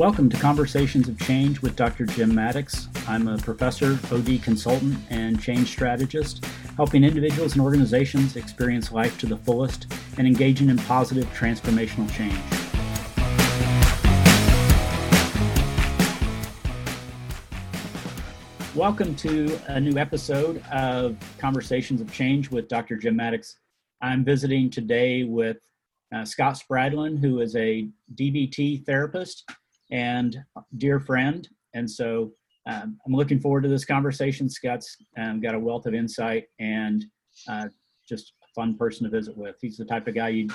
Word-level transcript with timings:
Welcome 0.00 0.30
to 0.30 0.38
Conversations 0.38 1.08
of 1.08 1.20
Change 1.20 1.60
with 1.60 1.76
Dr. 1.76 2.06
Jim 2.06 2.34
Maddox. 2.34 2.88
I'm 3.06 3.28
a 3.28 3.36
professor, 3.36 3.98
OD 4.10 4.42
consultant, 4.42 4.96
and 5.10 5.38
change 5.42 5.68
strategist, 5.68 6.42
helping 6.76 7.04
individuals 7.04 7.52
and 7.52 7.60
organizations 7.60 8.36
experience 8.36 8.92
life 8.92 9.18
to 9.18 9.26
the 9.26 9.36
fullest 9.36 9.92
and 10.16 10.26
engaging 10.26 10.70
in 10.70 10.78
positive 10.78 11.26
transformational 11.34 12.10
change. 12.14 12.34
Welcome 18.74 19.14
to 19.16 19.60
a 19.66 19.78
new 19.78 19.98
episode 19.98 20.64
of 20.72 21.18
Conversations 21.36 22.00
of 22.00 22.10
Change 22.10 22.50
with 22.50 22.68
Dr. 22.68 22.96
Jim 22.96 23.16
Maddox. 23.16 23.58
I'm 24.00 24.24
visiting 24.24 24.70
today 24.70 25.24
with 25.24 25.58
uh, 26.10 26.24
Scott 26.24 26.58
Spradlin, 26.58 27.18
who 27.18 27.40
is 27.40 27.54
a 27.54 27.86
DBT 28.14 28.86
therapist 28.86 29.44
and 29.90 30.36
dear 30.76 31.00
friend. 31.00 31.48
And 31.74 31.90
so 31.90 32.32
um, 32.66 32.98
I'm 33.06 33.12
looking 33.12 33.40
forward 33.40 33.62
to 33.62 33.68
this 33.68 33.84
conversation. 33.84 34.48
Scott's 34.48 34.96
um, 35.18 35.40
got 35.40 35.54
a 35.54 35.58
wealth 35.58 35.86
of 35.86 35.94
insight 35.94 36.44
and 36.58 37.04
uh, 37.48 37.68
just 38.08 38.32
a 38.42 38.46
fun 38.54 38.76
person 38.76 39.04
to 39.04 39.10
visit 39.10 39.36
with. 39.36 39.56
He's 39.60 39.76
the 39.76 39.84
type 39.84 40.06
of 40.08 40.14
guy 40.14 40.28
you'd 40.28 40.52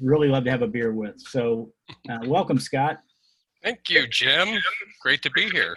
really 0.00 0.28
love 0.28 0.44
to 0.44 0.50
have 0.50 0.62
a 0.62 0.66
beer 0.66 0.92
with. 0.92 1.18
So, 1.18 1.72
uh, 2.10 2.18
welcome, 2.24 2.58
Scott. 2.58 2.98
Thank 3.62 3.88
you, 3.88 4.06
Jim. 4.08 4.58
Great 5.02 5.22
to 5.22 5.30
be 5.30 5.48
here. 5.48 5.76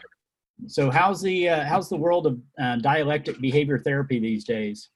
So, 0.67 0.89
how's 0.89 1.21
the 1.21 1.49
uh, 1.49 1.65
how's 1.65 1.87
the 1.87 1.95
world 1.95 2.27
of 2.27 2.39
uh, 2.59 2.77
dialectic 2.77 3.39
behavior 3.39 3.77
therapy 3.77 4.19
these 4.19 4.43
days? 4.43 4.89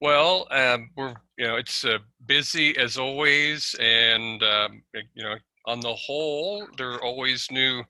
Well, 0.00 0.46
um, 0.50 0.90
we're 0.96 1.14
you 1.36 1.46
know 1.46 1.56
it's 1.56 1.84
uh, 1.84 1.98
busy 2.24 2.76
as 2.78 2.96
always, 2.96 3.74
and 3.80 4.42
um, 4.42 4.82
you 5.14 5.22
know 5.22 5.34
on 5.66 5.80
the 5.80 5.94
whole, 5.94 6.66
there 6.76 6.92
are 6.92 7.02
always 7.02 7.46
new 7.50 7.82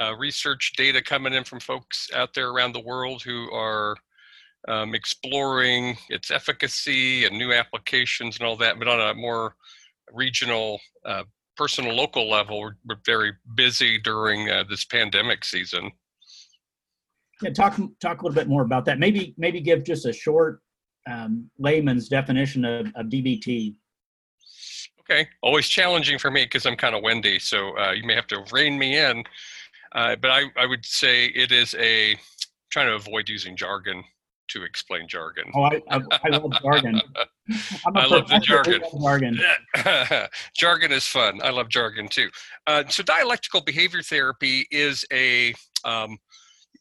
uh, 0.00 0.14
research 0.16 0.72
data 0.76 1.02
coming 1.02 1.32
in 1.32 1.44
from 1.44 1.60
folks 1.60 2.08
out 2.14 2.34
there 2.34 2.50
around 2.50 2.72
the 2.72 2.80
world 2.80 3.22
who 3.22 3.50
are 3.52 3.96
um, 4.68 4.94
exploring 4.94 5.96
its 6.08 6.30
efficacy 6.30 7.24
and 7.24 7.36
new 7.36 7.52
applications 7.52 8.38
and 8.38 8.46
all 8.46 8.56
that. 8.56 8.78
But 8.78 8.88
on 8.88 9.00
a 9.00 9.14
more 9.14 9.54
regional, 10.12 10.80
uh, 11.04 11.24
personal, 11.56 11.94
local 11.94 12.28
level, 12.28 12.60
we're, 12.60 12.76
we're 12.86 13.00
very 13.04 13.32
busy 13.54 13.98
during 13.98 14.50
uh, 14.50 14.64
this 14.68 14.84
pandemic 14.84 15.44
season. 15.44 15.90
Yeah, 17.42 17.50
talk 17.50 17.78
talk 18.00 18.22
a 18.22 18.24
little 18.24 18.34
bit 18.34 18.48
more 18.48 18.62
about 18.62 18.84
that. 18.86 18.98
Maybe 18.98 19.34
maybe 19.38 19.60
give 19.60 19.84
just 19.84 20.06
a 20.06 20.12
short 20.12 20.60
um, 21.08 21.48
layman's 21.58 22.08
definition 22.08 22.64
of, 22.64 22.86
of 22.96 23.06
DBT. 23.06 23.76
Okay, 25.10 25.28
always 25.42 25.66
challenging 25.66 26.18
for 26.18 26.30
me 26.30 26.44
because 26.44 26.66
I'm 26.66 26.76
kind 26.76 26.94
of 26.94 27.02
windy, 27.02 27.38
so 27.38 27.76
uh, 27.78 27.92
you 27.92 28.04
may 28.04 28.14
have 28.14 28.26
to 28.26 28.44
rein 28.52 28.78
me 28.78 28.98
in. 28.98 29.24
Uh, 29.92 30.16
but 30.16 30.30
I, 30.30 30.44
I 30.56 30.66
would 30.66 30.84
say 30.84 31.26
it 31.26 31.50
is 31.50 31.74
a 31.78 32.16
trying 32.70 32.88
to 32.88 32.94
avoid 32.94 33.28
using 33.28 33.56
jargon 33.56 34.04
to 34.48 34.62
explain 34.64 35.08
jargon. 35.08 35.44
Oh, 35.54 35.62
I, 35.62 35.80
I, 35.90 36.00
I 36.24 36.28
love 36.36 36.52
jargon. 36.62 37.00
I 37.94 38.06
love 38.06 38.28
the 38.28 38.38
jargon. 38.38 38.82
jargon. 39.00 39.40
jargon 40.54 40.92
is 40.92 41.06
fun. 41.06 41.40
I 41.42 41.50
love 41.50 41.68
jargon 41.70 42.08
too. 42.08 42.28
Uh, 42.66 42.84
so 42.88 43.02
dialectical 43.02 43.62
behavior 43.62 44.02
therapy 44.02 44.66
is 44.70 45.06
a 45.10 45.54
um, 45.84 46.18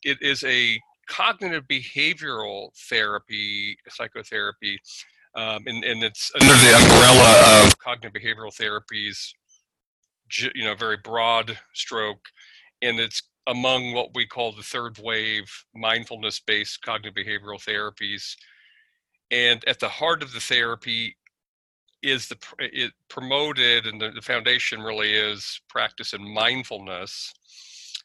it 0.04 0.18
is 0.22 0.44
a 0.44 0.80
cognitive 1.08 1.64
behavioral 1.70 2.70
therapy, 2.90 3.78
psychotherapy 3.88 4.80
um, 5.38 5.64
and, 5.68 5.84
and 5.84 6.04
it's 6.04 6.32
under 6.42 6.54
the 6.54 6.76
umbrella 6.76 7.66
of 7.66 7.78
cognitive 7.78 8.20
behavioral 8.20 8.52
therapies, 8.52 9.34
you 10.56 10.66
know, 10.66 10.76
very 10.76 10.98
broad 10.98 11.58
stroke, 11.74 12.26
and 12.82 13.00
it's 13.00 13.22
among 13.46 13.94
what 13.94 14.10
we 14.16 14.26
call 14.26 14.52
the 14.52 14.64
third 14.64 14.98
wave 14.98 15.46
mindfulness-based 15.76 16.82
cognitive 16.82 17.14
behavioral 17.14 17.64
therapies. 17.64 18.36
And 19.32 19.64
at 19.68 19.80
the 19.80 19.88
heart 19.88 20.24
of 20.24 20.34
the 20.34 20.40
therapy 20.40 21.16
is 22.02 22.28
the 22.28 22.38
it 22.60 22.94
promoted, 23.08 23.86
and 23.86 24.02
the, 24.02 24.10
the 24.12 24.22
foundation 24.22 24.82
really 24.82 25.14
is 25.14 25.62
practice 25.70 26.14
and 26.14 26.24
mindfulness 26.24 27.34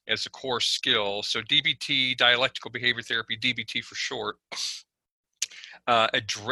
as 0.06 0.26
a 0.26 0.30
core 0.30 0.60
skill. 0.60 1.22
So 1.22 1.40
DBT, 1.40 2.16
dialectical 2.16 2.70
behavior 2.70 3.02
therapy, 3.02 3.38
DBT 3.38 3.82
for 3.84 3.94
short, 3.94 4.36
uh, 5.86 6.08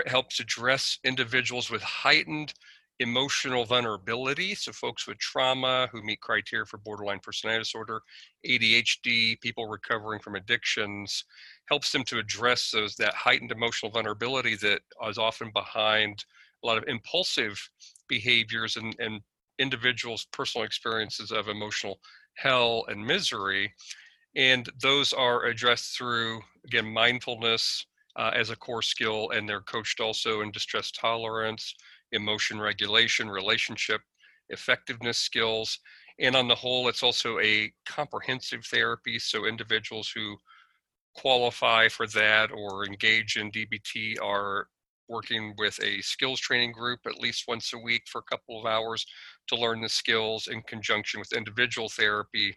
helps 0.06 0.40
address 0.40 0.98
individuals 1.04 1.70
with 1.70 1.82
heightened 1.82 2.52
emotional 3.00 3.64
vulnerability. 3.64 4.54
So, 4.54 4.72
folks 4.72 5.06
with 5.06 5.18
trauma 5.18 5.88
who 5.90 6.02
meet 6.02 6.20
criteria 6.20 6.66
for 6.66 6.78
borderline 6.78 7.20
personality 7.20 7.62
disorder, 7.62 8.02
ADHD, 8.46 9.40
people 9.40 9.66
recovering 9.66 10.20
from 10.20 10.34
addictions, 10.34 11.24
helps 11.68 11.92
them 11.92 12.04
to 12.04 12.18
address 12.18 12.70
those 12.70 12.96
that 12.96 13.14
heightened 13.14 13.52
emotional 13.52 13.90
vulnerability 13.90 14.56
that 14.56 14.82
is 15.08 15.18
often 15.18 15.50
behind 15.52 16.24
a 16.62 16.66
lot 16.66 16.78
of 16.78 16.84
impulsive 16.88 17.58
behaviors 18.08 18.76
and, 18.76 18.94
and 18.98 19.20
individuals' 19.58 20.26
personal 20.32 20.64
experiences 20.66 21.30
of 21.32 21.48
emotional 21.48 22.00
hell 22.34 22.84
and 22.88 23.04
misery. 23.04 23.72
And 24.36 24.68
those 24.80 25.12
are 25.12 25.44
addressed 25.44 25.96
through, 25.96 26.40
again, 26.64 26.86
mindfulness, 26.86 27.86
uh, 28.20 28.30
as 28.34 28.50
a 28.50 28.56
core 28.56 28.82
skill, 28.82 29.30
and 29.30 29.48
they're 29.48 29.62
coached 29.62 29.98
also 29.98 30.42
in 30.42 30.50
distress 30.50 30.90
tolerance, 30.90 31.74
emotion 32.12 32.60
regulation, 32.60 33.30
relationship 33.30 34.02
effectiveness 34.50 35.16
skills. 35.16 35.78
And 36.18 36.36
on 36.36 36.46
the 36.46 36.54
whole, 36.54 36.88
it's 36.88 37.02
also 37.02 37.38
a 37.38 37.72
comprehensive 37.86 38.66
therapy. 38.66 39.18
So 39.18 39.46
individuals 39.46 40.12
who 40.14 40.36
qualify 41.14 41.88
for 41.88 42.06
that 42.08 42.50
or 42.52 42.84
engage 42.84 43.36
in 43.36 43.50
DBT 43.50 44.16
are 44.22 44.66
working 45.08 45.54
with 45.56 45.78
a 45.82 46.02
skills 46.02 46.38
training 46.38 46.72
group 46.72 47.00
at 47.06 47.20
least 47.20 47.44
once 47.48 47.72
a 47.72 47.78
week 47.78 48.02
for 48.06 48.20
a 48.20 48.30
couple 48.30 48.60
of 48.60 48.66
hours 48.66 49.04
to 49.48 49.56
learn 49.56 49.80
the 49.80 49.88
skills 49.88 50.46
in 50.46 50.62
conjunction 50.62 51.18
with 51.18 51.32
individual 51.32 51.88
therapy 51.88 52.54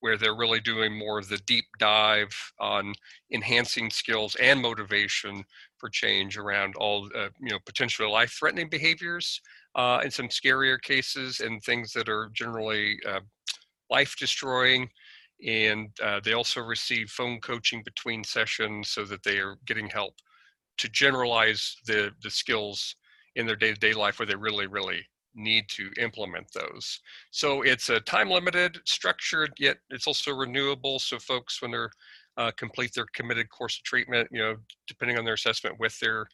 where 0.00 0.18
they're 0.18 0.36
really 0.36 0.60
doing 0.60 0.96
more 0.96 1.18
of 1.18 1.28
the 1.28 1.38
deep 1.46 1.64
dive 1.78 2.34
on 2.60 2.92
enhancing 3.32 3.90
skills 3.90 4.36
and 4.36 4.60
motivation 4.60 5.42
for 5.78 5.88
change 5.88 6.36
around 6.36 6.74
all 6.76 7.08
uh, 7.16 7.28
you 7.40 7.50
know 7.50 7.58
potentially 7.64 8.08
life-threatening 8.08 8.68
behaviors 8.68 9.40
uh, 9.74 10.08
some 10.10 10.28
scarier 10.28 10.80
cases 10.80 11.40
and 11.40 11.62
things 11.62 11.92
that 11.92 12.08
are 12.08 12.30
generally 12.32 12.98
uh, 13.08 13.20
life-destroying. 13.90 14.88
And 15.46 15.88
uh, 16.02 16.20
they 16.24 16.32
also 16.32 16.60
receive 16.60 17.10
phone 17.10 17.40
coaching 17.40 17.82
between 17.84 18.22
sessions 18.24 18.90
so 18.90 19.04
that 19.04 19.22
they 19.24 19.38
are 19.38 19.56
getting 19.66 19.88
help 19.88 20.14
to 20.78 20.88
generalize 20.88 21.76
the 21.86 22.12
the 22.22 22.30
skills 22.30 22.96
in 23.36 23.46
their 23.46 23.56
day-to-day 23.56 23.92
life 23.92 24.18
where 24.18 24.26
they 24.26 24.36
really 24.36 24.66
really 24.66 25.04
need 25.34 25.68
to 25.68 25.90
implement 25.98 26.46
those. 26.52 27.00
So 27.30 27.62
it's 27.62 27.90
a 27.90 28.00
time 28.00 28.30
limited, 28.30 28.78
structured, 28.84 29.52
yet 29.58 29.78
it's 29.90 30.06
also 30.06 30.32
renewable. 30.32 30.98
So 30.98 31.18
folks, 31.18 31.60
when 31.60 31.70
they're 31.70 31.90
uh, 32.36 32.50
complete 32.56 32.92
their 32.94 33.06
committed 33.14 33.48
course 33.48 33.76
of 33.78 33.84
treatment, 33.84 34.28
you 34.32 34.40
know, 34.40 34.56
depending 34.88 35.18
on 35.18 35.24
their 35.24 35.34
assessment 35.34 35.78
with 35.78 35.98
their 36.00 36.26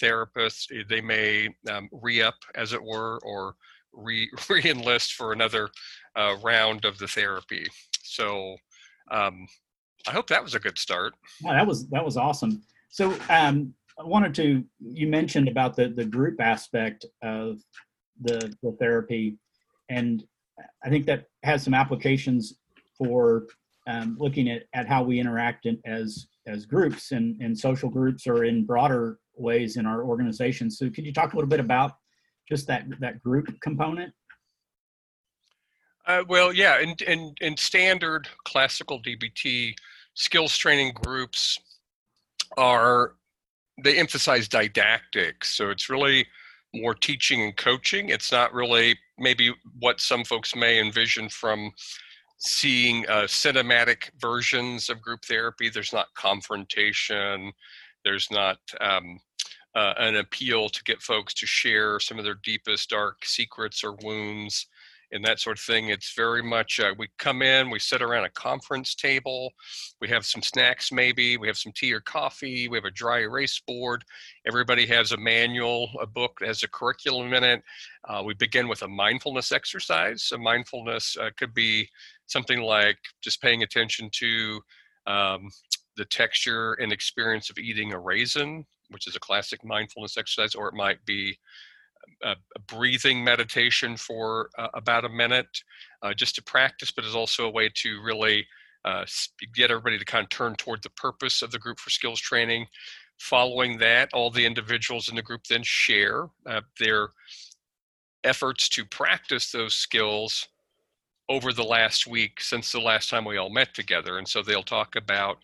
therapist, 0.00 0.70
eh, 0.72 0.82
they 0.88 1.00
may 1.00 1.48
um, 1.70 1.88
re-up, 1.90 2.36
as 2.54 2.72
it 2.72 2.82
were, 2.82 3.18
or 3.24 3.54
re 3.92 4.30
re-enlist 4.48 5.14
for 5.14 5.32
another 5.32 5.68
uh, 6.16 6.36
round 6.42 6.84
of 6.84 6.98
the 6.98 7.08
therapy. 7.08 7.66
So 8.02 8.56
um, 9.10 9.46
I 10.06 10.12
hope 10.12 10.28
that 10.28 10.42
was 10.42 10.54
a 10.54 10.60
good 10.60 10.78
start. 10.78 11.14
Yeah, 11.40 11.54
that 11.54 11.66
was 11.66 11.88
that 11.88 12.04
was 12.04 12.16
awesome. 12.16 12.62
So 12.90 13.14
um, 13.28 13.74
I 13.98 14.04
wanted 14.04 14.34
to 14.36 14.64
you 14.80 15.08
mentioned 15.08 15.48
about 15.48 15.76
the 15.76 15.88
the 15.88 16.04
group 16.04 16.40
aspect 16.40 17.04
of 17.22 17.58
the, 18.20 18.54
the 18.62 18.72
therapy. 18.80 19.36
And 19.88 20.24
I 20.84 20.88
think 20.88 21.06
that 21.06 21.26
has 21.44 21.62
some 21.62 21.74
applications 21.74 22.54
for 22.96 23.46
um, 23.88 24.16
looking 24.18 24.50
at, 24.50 24.64
at 24.74 24.86
how 24.86 25.02
we 25.02 25.18
interact 25.18 25.66
in, 25.66 25.78
as 25.86 26.26
as 26.46 26.64
groups 26.64 27.12
and 27.12 27.40
in 27.42 27.54
social 27.54 27.90
groups 27.90 28.26
or 28.26 28.44
in 28.44 28.64
broader 28.64 29.18
ways 29.36 29.76
in 29.76 29.86
our 29.86 30.02
organizations. 30.02 30.78
So 30.78 30.90
could 30.90 31.04
you 31.04 31.12
talk 31.12 31.32
a 31.32 31.36
little 31.36 31.48
bit 31.48 31.60
about 31.60 31.92
just 32.48 32.66
that 32.66 32.86
that 33.00 33.22
group 33.22 33.48
component? 33.60 34.12
Uh, 36.06 36.24
well, 36.26 36.54
yeah, 36.54 36.80
in, 36.80 36.94
in, 37.06 37.34
in 37.42 37.54
standard 37.58 38.26
classical 38.44 39.02
DBT 39.02 39.74
skills 40.14 40.56
training 40.56 40.94
groups 40.94 41.58
are 42.56 43.12
they 43.84 43.98
emphasize 43.98 44.48
didactics, 44.48 45.54
so 45.54 45.68
it's 45.68 45.90
really 45.90 46.26
more 46.74 46.94
teaching 46.94 47.42
and 47.42 47.56
coaching. 47.56 48.10
It's 48.10 48.32
not 48.32 48.52
really 48.52 48.98
maybe 49.18 49.52
what 49.78 50.00
some 50.00 50.24
folks 50.24 50.54
may 50.54 50.80
envision 50.80 51.28
from 51.28 51.72
seeing 52.38 53.08
uh, 53.08 53.22
cinematic 53.22 54.10
versions 54.20 54.88
of 54.88 55.02
group 55.02 55.24
therapy. 55.24 55.68
There's 55.68 55.92
not 55.92 56.14
confrontation. 56.14 57.52
There's 58.04 58.30
not 58.30 58.58
um, 58.80 59.18
uh, 59.74 59.94
an 59.98 60.16
appeal 60.16 60.68
to 60.68 60.84
get 60.84 61.02
folks 61.02 61.34
to 61.34 61.46
share 61.46 61.98
some 62.00 62.18
of 62.18 62.24
their 62.24 62.38
deepest 62.44 62.90
dark 62.90 63.24
secrets 63.24 63.82
or 63.82 63.96
wounds 64.02 64.66
and 65.12 65.24
that 65.24 65.40
sort 65.40 65.58
of 65.58 65.62
thing. 65.62 65.88
It's 65.88 66.14
very 66.14 66.42
much 66.42 66.80
uh, 66.80 66.94
we 66.98 67.08
come 67.18 67.42
in, 67.42 67.70
we 67.70 67.78
sit 67.78 68.02
around 68.02 68.24
a 68.24 68.30
conference 68.30 68.94
table, 68.94 69.52
we 70.00 70.08
have 70.08 70.26
some 70.26 70.42
snacks 70.42 70.92
maybe, 70.92 71.36
we 71.36 71.46
have 71.46 71.56
some 71.56 71.72
tea 71.74 71.92
or 71.92 72.00
coffee, 72.00 72.68
we 72.68 72.76
have 72.76 72.84
a 72.84 72.90
dry 72.90 73.20
erase 73.20 73.60
board. 73.66 74.04
Everybody 74.46 74.86
has 74.86 75.12
a 75.12 75.16
manual, 75.16 75.90
a 76.00 76.06
book 76.06 76.38
that 76.40 76.48
has 76.48 76.62
a 76.62 76.68
curriculum 76.68 77.32
in 77.34 77.44
it. 77.44 77.62
Uh, 78.08 78.22
we 78.24 78.34
begin 78.34 78.68
with 78.68 78.82
a 78.82 78.88
mindfulness 78.88 79.52
exercise. 79.52 80.30
A 80.32 80.38
mindfulness 80.38 81.16
uh, 81.20 81.30
could 81.36 81.54
be 81.54 81.88
something 82.26 82.60
like 82.60 82.98
just 83.22 83.40
paying 83.40 83.62
attention 83.62 84.10
to 84.12 84.60
um, 85.06 85.48
the 85.96 86.04
texture 86.04 86.74
and 86.74 86.92
experience 86.92 87.50
of 87.50 87.58
eating 87.58 87.92
a 87.92 87.98
raisin, 87.98 88.64
which 88.90 89.06
is 89.06 89.16
a 89.16 89.20
classic 89.20 89.64
mindfulness 89.64 90.16
exercise, 90.16 90.54
or 90.54 90.68
it 90.68 90.74
might 90.74 91.04
be 91.06 91.38
a, 92.22 92.36
breathing 92.66 93.22
meditation 93.22 93.96
for 93.96 94.50
uh, 94.58 94.68
about 94.74 95.04
a 95.04 95.08
minute 95.08 95.62
uh, 96.02 96.12
just 96.14 96.34
to 96.34 96.42
practice, 96.42 96.90
but 96.90 97.04
is 97.04 97.14
also 97.14 97.46
a 97.46 97.50
way 97.50 97.70
to 97.74 98.02
really 98.02 98.46
uh, 98.84 99.04
get 99.54 99.70
everybody 99.70 99.98
to 99.98 100.04
kind 100.04 100.24
of 100.24 100.30
turn 100.30 100.54
toward 100.56 100.82
the 100.82 100.90
purpose 100.90 101.42
of 101.42 101.50
the 101.50 101.58
group 101.58 101.78
for 101.78 101.90
skills 101.90 102.20
training. 102.20 102.66
Following 103.18 103.78
that, 103.78 104.10
all 104.12 104.30
the 104.30 104.46
individuals 104.46 105.08
in 105.08 105.16
the 105.16 105.22
group 105.22 105.44
then 105.44 105.62
share 105.62 106.28
uh, 106.46 106.60
their 106.78 107.08
efforts 108.24 108.68
to 108.68 108.84
practice 108.84 109.50
those 109.50 109.74
skills 109.74 110.48
over 111.28 111.52
the 111.52 111.64
last 111.64 112.06
week 112.06 112.40
since 112.40 112.72
the 112.72 112.80
last 112.80 113.10
time 113.10 113.24
we 113.24 113.36
all 113.36 113.50
met 113.50 113.74
together. 113.74 114.18
And 114.18 114.26
so 114.26 114.42
they'll 114.42 114.62
talk 114.62 114.96
about 114.96 115.38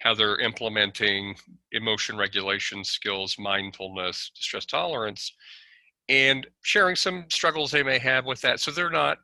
how 0.00 0.14
they're 0.14 0.38
implementing 0.38 1.36
emotion 1.72 2.16
regulation 2.16 2.84
skills, 2.84 3.36
mindfulness, 3.38 4.30
distress 4.34 4.64
tolerance, 4.64 5.32
and 6.08 6.46
sharing 6.62 6.96
some 6.96 7.26
struggles 7.28 7.70
they 7.70 7.82
may 7.82 7.98
have 7.98 8.24
with 8.24 8.40
that. 8.40 8.60
So 8.60 8.70
they're 8.70 8.90
not 8.90 9.18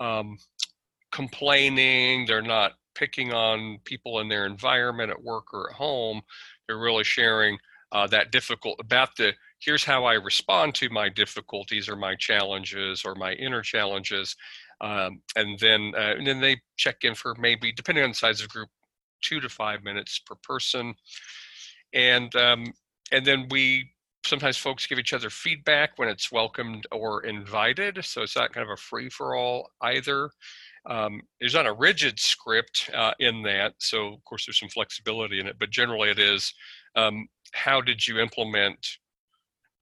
um, 0.00 0.38
complaining, 1.10 2.26
they're 2.26 2.42
not 2.42 2.72
picking 2.94 3.32
on 3.32 3.78
people 3.84 4.20
in 4.20 4.28
their 4.28 4.46
environment 4.46 5.10
at 5.10 5.22
work 5.22 5.52
or 5.52 5.70
at 5.70 5.76
home. 5.76 6.22
They're 6.66 6.78
really 6.78 7.04
sharing 7.04 7.58
uh, 7.92 8.06
that 8.08 8.32
difficult 8.32 8.80
about 8.80 9.16
the 9.16 9.32
here's 9.60 9.84
how 9.84 10.04
I 10.04 10.14
respond 10.14 10.74
to 10.76 10.90
my 10.90 11.08
difficulties 11.08 11.88
or 11.88 11.96
my 11.96 12.16
challenges 12.16 13.02
or 13.04 13.14
my 13.14 13.32
inner 13.34 13.62
challenges. 13.62 14.34
Um, 14.80 15.20
and 15.36 15.58
then 15.58 15.92
uh, 15.96 16.14
and 16.16 16.26
then 16.26 16.40
they 16.40 16.60
check 16.76 16.96
in 17.02 17.14
for 17.14 17.34
maybe 17.38 17.72
depending 17.72 18.04
on 18.04 18.10
the 18.10 18.14
size 18.14 18.40
of 18.40 18.48
the 18.48 18.52
group 18.52 18.68
two 19.22 19.40
to 19.40 19.48
five 19.48 19.84
minutes 19.84 20.18
per 20.18 20.34
person 20.42 20.94
and 21.92 22.34
um, 22.36 22.72
and 23.12 23.24
then 23.24 23.46
we 23.50 23.91
sometimes 24.24 24.56
folks 24.56 24.86
give 24.86 24.98
each 24.98 25.12
other 25.12 25.30
feedback 25.30 25.98
when 25.98 26.08
it's 26.08 26.30
welcomed 26.30 26.86
or 26.92 27.24
invited 27.24 28.04
so 28.04 28.22
it's 28.22 28.36
not 28.36 28.52
kind 28.52 28.64
of 28.64 28.72
a 28.72 28.76
free 28.76 29.08
for 29.08 29.34
all 29.34 29.70
either. 29.82 30.30
Um, 30.86 31.22
there's 31.40 31.54
not 31.54 31.66
a 31.66 31.72
rigid 31.72 32.18
script 32.18 32.90
uh, 32.94 33.12
in 33.18 33.42
that 33.42 33.74
so 33.78 34.14
of 34.14 34.24
course 34.24 34.46
there's 34.46 34.58
some 34.58 34.68
flexibility 34.68 35.40
in 35.40 35.46
it 35.46 35.56
but 35.58 35.70
generally 35.70 36.10
it 36.10 36.18
is 36.18 36.52
um, 36.96 37.28
how 37.52 37.80
did 37.80 38.06
you 38.06 38.18
implement 38.18 38.78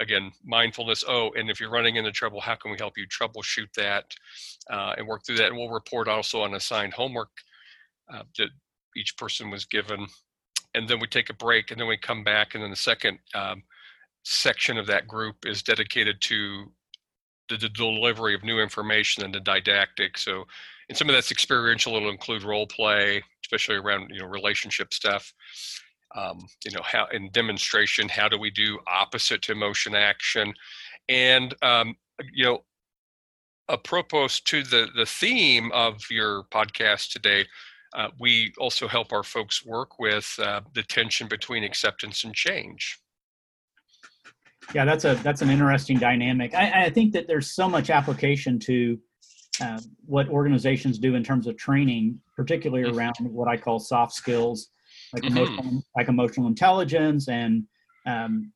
again 0.00 0.32
mindfulness? 0.44 1.04
Oh 1.06 1.31
and 1.37 1.50
if 1.50 1.60
you're 1.60 1.70
running 1.70 1.96
into 1.96 2.12
trouble 2.12 2.40
how 2.40 2.54
can 2.54 2.70
we 2.70 2.78
help 2.78 2.94
you 2.96 3.06
troubleshoot 3.06 3.72
that 3.76 4.04
uh, 4.70 4.94
and 4.96 5.06
work 5.06 5.25
through 5.25 5.37
that? 5.37 5.48
And 5.48 5.56
we'll 5.56 5.70
report 5.70 6.08
also 6.08 6.42
on 6.42 6.54
assigned 6.54 6.94
homework 6.94 7.31
uh, 8.12 8.22
that 8.38 8.48
each 8.96 9.16
person 9.16 9.50
was 9.50 9.64
given. 9.64 10.06
And 10.75 10.88
then 10.88 11.00
we 11.00 11.06
take 11.06 11.31
a 11.31 11.34
break 11.34 11.70
and 11.70 11.81
then 11.81 11.88
we 11.88 11.96
come 11.96 12.22
back 12.25 12.54
and 12.54 12.62
then 12.62 12.70
the 12.70 12.76
second 12.76 13.19
um, 13.34 13.62
section 14.25 14.76
of 14.76 14.87
that 14.87 15.08
group 15.08 15.46
is 15.46 15.62
dedicated 15.62 16.20
to 16.20 16.67
the, 17.49 17.56
the, 17.56 17.69
delivery 17.69 18.34
of 18.34 18.44
new 18.44 18.61
information 18.61 19.25
and 19.25 19.34
the 19.34 19.40
didactic. 19.40 20.17
So, 20.19 20.44
and 20.88 20.96
some 20.96 21.08
of 21.08 21.14
that's 21.14 21.31
experiential. 21.31 21.96
It'll 21.96 22.11
include 22.11 22.43
role 22.43 22.67
play, 22.67 23.22
especially 23.44 23.76
around 23.76 24.11
you 24.11 24.20
know 24.20 24.26
relationship 24.26 24.93
stuff. 24.93 25.32
Um, 26.17 26.46
you 26.64 26.72
know 26.72 26.82
how 26.82 27.06
in 27.12 27.31
demonstration, 27.31 28.08
how 28.08 28.28
do 28.28 28.38
we 28.38 28.50
do 28.50 28.78
opposite 28.87 29.43
to 29.43 29.52
emotion 29.52 29.94
action, 29.94 30.52
and 31.08 31.55
um, 31.62 31.96
you 32.32 32.44
know, 32.44 32.64
apropos 33.69 34.40
to 34.46 34.62
the 34.62 34.88
the 34.96 35.06
theme 35.06 35.70
of 35.73 36.00
your 36.11 36.44
podcast 36.52 37.12
today. 37.12 37.46
Uh, 37.93 38.08
we 38.20 38.52
also 38.56 38.87
help 38.87 39.12
our 39.12 39.25
folks 39.25 39.66
work 39.66 39.99
with 39.99 40.38
uh, 40.40 40.61
the 40.75 40.82
tension 40.84 41.26
between 41.26 41.64
acceptance 41.64 42.23
and 42.23 42.32
change 42.37 43.00
yeah 44.75 44.84
that's 44.84 45.05
a 45.05 45.14
that's 45.22 45.43
an 45.43 45.50
interesting 45.50 45.99
dynamic 45.99 46.55
i, 46.55 46.87
I 46.87 46.90
think 46.90 47.12
that 47.12 47.26
there's 47.26 47.50
so 47.55 47.69
much 47.69 47.90
application 47.90 48.58
to 48.61 48.99
uh, 49.61 49.78
what 50.06 50.28
organizations 50.28 50.99
do 50.99 51.14
in 51.14 51.25
terms 51.25 51.46
of 51.46 51.56
training 51.56 52.19
particularly 52.37 52.88
mm-hmm. 52.88 52.99
around 52.99 53.14
what 53.20 53.49
i 53.49 53.56
call 53.56 53.78
soft 53.78 54.12
skills 54.12 54.70
like 55.12 55.22
mm-hmm. 55.22 55.37
emotional 55.37 55.82
like 55.96 56.08
emotional 56.08 56.46
intelligence 56.46 57.28
and 57.28 57.64
um, 58.06 58.52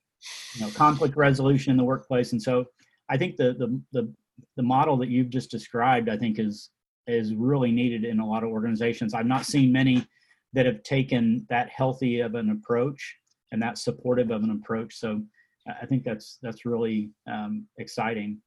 you 0.54 0.62
know 0.62 0.70
conflict 0.70 1.16
resolution 1.16 1.70
in 1.70 1.76
the 1.76 1.84
workplace 1.84 2.32
and 2.32 2.42
so 2.42 2.64
i 3.08 3.16
think 3.16 3.36
the, 3.36 3.54
the 3.54 3.80
the 3.92 4.12
the 4.56 4.62
model 4.62 4.96
that 4.96 5.08
you've 5.08 5.30
just 5.30 5.50
described 5.50 6.08
i 6.08 6.16
think 6.16 6.38
is 6.38 6.70
is 7.06 7.34
really 7.34 7.70
needed 7.70 8.04
in 8.04 8.20
a 8.20 8.26
lot 8.26 8.42
of 8.42 8.50
organizations 8.50 9.14
i've 9.14 9.26
not 9.26 9.44
seen 9.44 9.70
many 9.70 10.06
that 10.54 10.66
have 10.66 10.82
taken 10.84 11.44
that 11.50 11.68
healthy 11.68 12.20
of 12.20 12.34
an 12.34 12.50
approach 12.50 13.16
and 13.52 13.60
that 13.60 13.76
supportive 13.76 14.30
of 14.30 14.42
an 14.42 14.50
approach 14.50 14.94
so 14.94 15.20
I 15.66 15.86
think 15.86 16.04
that's 16.04 16.38
that's 16.42 16.64
really 16.64 17.10
um, 17.26 17.66
exciting. 17.78 18.40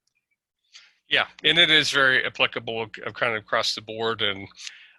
Yeah, 1.09 1.25
and 1.43 1.57
it 1.57 1.71
is 1.71 1.89
very 1.89 2.25
applicable 2.25 2.87
kind 3.13 3.33
of 3.33 3.41
across 3.41 3.73
the 3.73 3.81
board. 3.81 4.21
And 4.21 4.47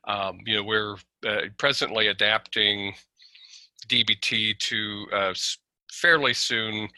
um, 0.07 0.39
you 0.47 0.57
know, 0.57 0.65
we're 0.65 0.97
uh, 1.27 1.43
presently 1.59 2.09
adapting 2.09 2.95
DBT 3.89 4.59
to 4.59 5.07
uh, 5.13 5.35
fairly 5.93 6.35
soon, 6.35 6.89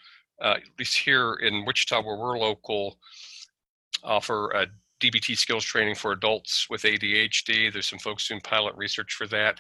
uh, 0.43 0.56
at 0.56 0.62
least 0.78 0.99
here 0.99 1.34
in 1.34 1.64
Wichita, 1.64 2.02
where 2.02 2.16
we're 2.16 2.38
local, 2.38 2.99
offer 4.05 4.50
a 4.52 4.66
DBT 5.00 5.37
skills 5.37 5.64
training 5.64 5.94
for 5.94 6.12
adults 6.12 6.69
with 6.70 6.82
ADHD. 6.82 7.73
There's 7.73 7.88
some 7.88 7.99
folks 7.99 8.28
doing 8.28 8.40
pilot 8.40 8.75
research 8.76 9.14
for 9.14 9.26
that. 9.28 9.58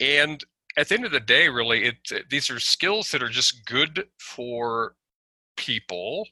And 0.00 0.42
at 0.76 0.88
the 0.88 0.94
end 0.94 1.04
of 1.04 1.12
the 1.12 1.20
day, 1.20 1.48
really, 1.48 1.84
it 1.84 2.30
these 2.30 2.50
are 2.50 2.58
skills 2.58 3.10
that 3.10 3.22
are 3.22 3.28
just 3.28 3.64
good 3.66 4.06
for 4.18 4.94
people. 5.56 6.26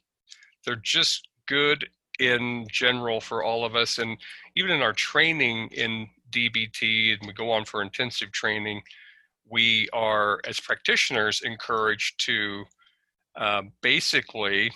They're 0.65 0.75
just 0.75 1.27
good 1.47 1.87
in 2.19 2.67
general 2.69 3.21
for 3.21 3.43
all 3.43 3.65
of 3.65 3.75
us, 3.75 3.97
and 3.97 4.17
even 4.55 4.71
in 4.71 4.81
our 4.81 4.93
training 4.93 5.69
in 5.69 6.07
DBT, 6.31 7.13
and 7.13 7.27
we 7.27 7.33
go 7.33 7.51
on 7.51 7.65
for 7.65 7.81
intensive 7.81 8.31
training, 8.31 8.81
we 9.49 9.89
are 9.93 10.39
as 10.47 10.59
practitioners 10.59 11.41
encouraged 11.41 12.25
to 12.25 12.63
uh, 13.35 13.63
basically 13.81 14.71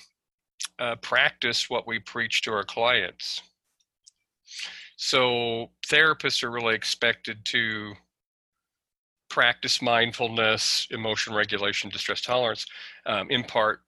uh, 0.79 0.95
practice 0.97 1.69
what 1.69 1.87
we 1.87 1.99
preach 1.99 2.41
to 2.43 2.51
our 2.51 2.63
clients. 2.63 3.41
So 4.97 5.71
therapists 5.87 6.43
are 6.43 6.51
really 6.51 6.75
expected 6.75 7.45
to 7.45 7.93
practice 9.35 9.81
mindfulness, 9.81 10.87
emotion 10.91 11.33
regulation, 11.33 11.89
distress 11.89 12.21
tolerance, 12.21 12.65
um, 13.05 13.29
in 13.29 13.43
part 13.43 13.81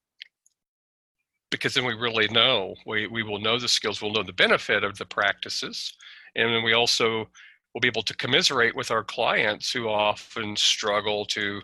because 1.50 1.74
then 1.74 1.86
we 1.86 1.94
really 1.94 2.28
know 2.28 2.76
we, 2.86 3.08
we 3.08 3.24
will 3.24 3.40
know 3.40 3.58
the 3.58 3.70
skills 3.70 4.02
we'll 4.02 4.12
know 4.12 4.24
the 4.24 4.34
benefit 4.34 4.84
of 4.84 4.98
the 4.98 5.06
practices 5.06 5.94
and 6.36 6.54
then 6.54 6.64
we 6.66 6.74
also 6.74 7.30
will 7.74 7.80
be 7.80 7.88
able 7.88 8.02
to 8.02 8.18
commiserate 8.18 8.76
with 8.76 8.92
our 8.92 9.06
clients 9.06 9.72
who 9.72 9.88
often 9.88 10.54
struggle 10.58 11.24
to 11.24 11.62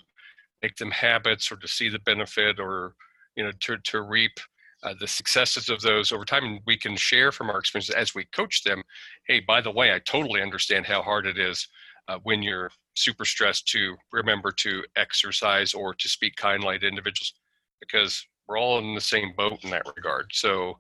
make 0.61 0.77
them 0.77 0.89
habits 0.89 1.51
or 1.51 1.57
to 1.57 1.67
see 1.67 1.89
the 1.89 1.99
benefit 1.99 2.61
or 2.61 2.95
you 3.35 3.43
know 3.43 3.51
to, 3.59 3.77
to 3.79 4.01
reap 4.01 4.39
uh, 4.83 4.93
the 5.01 5.07
successes 5.07 5.67
of 5.67 5.81
those 5.81 6.13
over 6.13 6.23
time 6.23 6.45
and 6.45 6.61
we 6.65 6.77
can 6.77 6.95
share 6.95 7.33
from 7.33 7.49
our 7.49 7.59
experiences 7.59 7.93
as 7.93 8.15
we 8.15 8.23
coach 8.33 8.63
them 8.63 8.81
hey 9.27 9.41
by 9.41 9.59
the 9.59 9.71
way 9.71 9.93
i 9.93 9.99
totally 9.99 10.41
understand 10.41 10.85
how 10.85 11.01
hard 11.01 11.25
it 11.25 11.37
is 11.37 11.67
uh, 12.07 12.17
when 12.23 12.41
you're 12.41 12.71
super 12.95 13.25
stressed 13.25 13.67
to 13.69 13.95
remember 14.11 14.51
to 14.51 14.83
exercise 14.95 15.73
or 15.73 15.93
to 15.93 16.09
speak 16.09 16.35
kindly 16.35 16.79
to 16.79 16.87
individuals 16.87 17.33
because 17.79 18.25
we're 18.47 18.59
all 18.59 18.79
in 18.79 18.95
the 18.95 19.01
same 19.01 19.33
boat 19.35 19.63
in 19.63 19.69
that 19.71 19.83
regard. 19.95 20.27
So, 20.31 20.79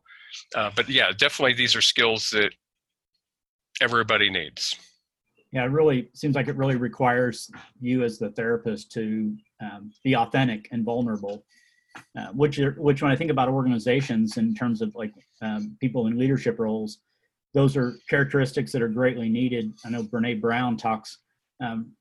uh, 0.55 0.71
but 0.75 0.89
yeah, 0.89 1.11
definitely 1.17 1.53
these 1.53 1.75
are 1.75 1.81
skills 1.81 2.29
that 2.31 2.51
everybody 3.81 4.29
needs. 4.29 4.75
Yeah, 5.51 5.65
it 5.65 5.71
really 5.71 6.09
seems 6.13 6.35
like 6.35 6.47
it 6.47 6.55
really 6.55 6.75
requires 6.75 7.49
you 7.79 8.03
as 8.03 8.17
the 8.17 8.31
therapist 8.31 8.91
to 8.93 9.35
um, 9.61 9.91
be 10.03 10.15
authentic 10.15 10.67
and 10.71 10.83
vulnerable. 10.83 11.45
Uh, 12.17 12.29
which, 12.29 12.57
are, 12.57 12.71
which 12.79 13.03
when 13.03 13.11
I 13.11 13.15
think 13.15 13.29
about 13.29 13.49
organizations 13.49 14.37
in 14.37 14.55
terms 14.55 14.81
of 14.81 14.95
like 14.95 15.13
um, 15.43 15.77
people 15.79 16.07
in 16.07 16.17
leadership 16.17 16.57
roles, 16.57 16.97
those 17.53 17.77
are 17.77 17.93
characteristics 18.09 18.71
that 18.71 18.81
are 18.81 18.87
greatly 18.87 19.29
needed. 19.29 19.73
I 19.85 19.89
know 19.89 20.01
Brene 20.01 20.41
Brown 20.41 20.75
talks 20.75 21.19
um, 21.63 21.91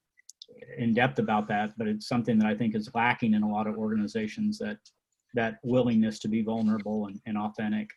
in 0.79 0.95
depth 0.95 1.19
about 1.19 1.49
that, 1.49 1.73
but 1.76 1.87
it's 1.87 2.09
something 2.09 2.38
that 2.38 2.47
I 2.47 2.55
think 2.55 2.75
is 2.75 2.91
lacking 2.95 3.35
in 3.35 3.43
a 3.43 3.50
lot 3.50 3.67
of 3.67 3.76
organizations 3.76 4.59
that 4.59 4.79
that 5.35 5.57
willingness 5.62 6.19
to 6.21 6.29
be 6.29 6.43
vulnerable 6.43 7.07
and, 7.07 7.21
and 7.26 7.38
authentic. 7.38 7.88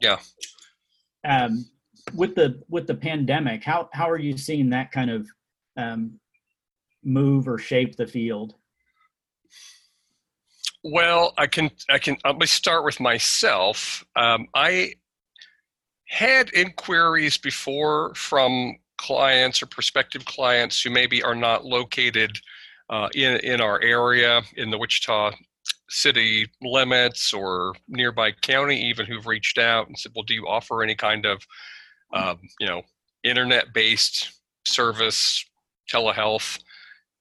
Yeah. 0.00 0.18
Um, 1.26 1.66
with 2.14 2.34
the 2.34 2.62
with 2.68 2.86
the 2.86 2.94
pandemic, 2.94 3.64
how 3.64 3.88
how 3.92 4.10
are 4.10 4.18
you 4.18 4.36
seeing 4.36 4.70
that 4.70 4.92
kind 4.92 5.10
of 5.10 5.28
um, 5.76 6.18
move 7.02 7.48
or 7.48 7.58
shape 7.58 7.96
the 7.96 8.06
field? 8.06 8.54
Well, 10.82 11.32
I 11.38 11.46
can 11.46 11.70
I 11.88 11.98
can 11.98 12.16
let 12.24 12.36
me 12.36 12.46
start 12.46 12.84
with 12.84 13.00
myself. 13.00 14.04
Um, 14.16 14.48
I 14.54 14.94
had 16.08 16.50
inquiries 16.50 17.38
before 17.38 18.14
from 18.14 18.76
clients 19.04 19.62
or 19.62 19.66
prospective 19.66 20.24
clients 20.24 20.80
who 20.80 20.88
maybe 20.88 21.22
are 21.22 21.34
not 21.34 21.64
located 21.64 22.38
uh, 22.88 23.08
in 23.14 23.36
in 23.40 23.60
our 23.60 23.80
area 23.82 24.40
in 24.56 24.70
the 24.70 24.78
Wichita 24.78 25.32
city 25.90 26.46
limits 26.62 27.32
or 27.34 27.74
nearby 27.86 28.32
county 28.32 28.80
even 28.80 29.04
who've 29.04 29.26
reached 29.26 29.58
out 29.58 29.86
and 29.86 29.98
said 29.98 30.12
well 30.14 30.22
do 30.22 30.32
you 30.32 30.46
offer 30.48 30.82
any 30.82 30.94
kind 30.94 31.26
of 31.26 31.42
um, 32.14 32.38
you 32.58 32.66
know 32.66 32.80
internet 33.22 33.74
based 33.74 34.30
service 34.66 35.44
telehealth? 35.92 36.58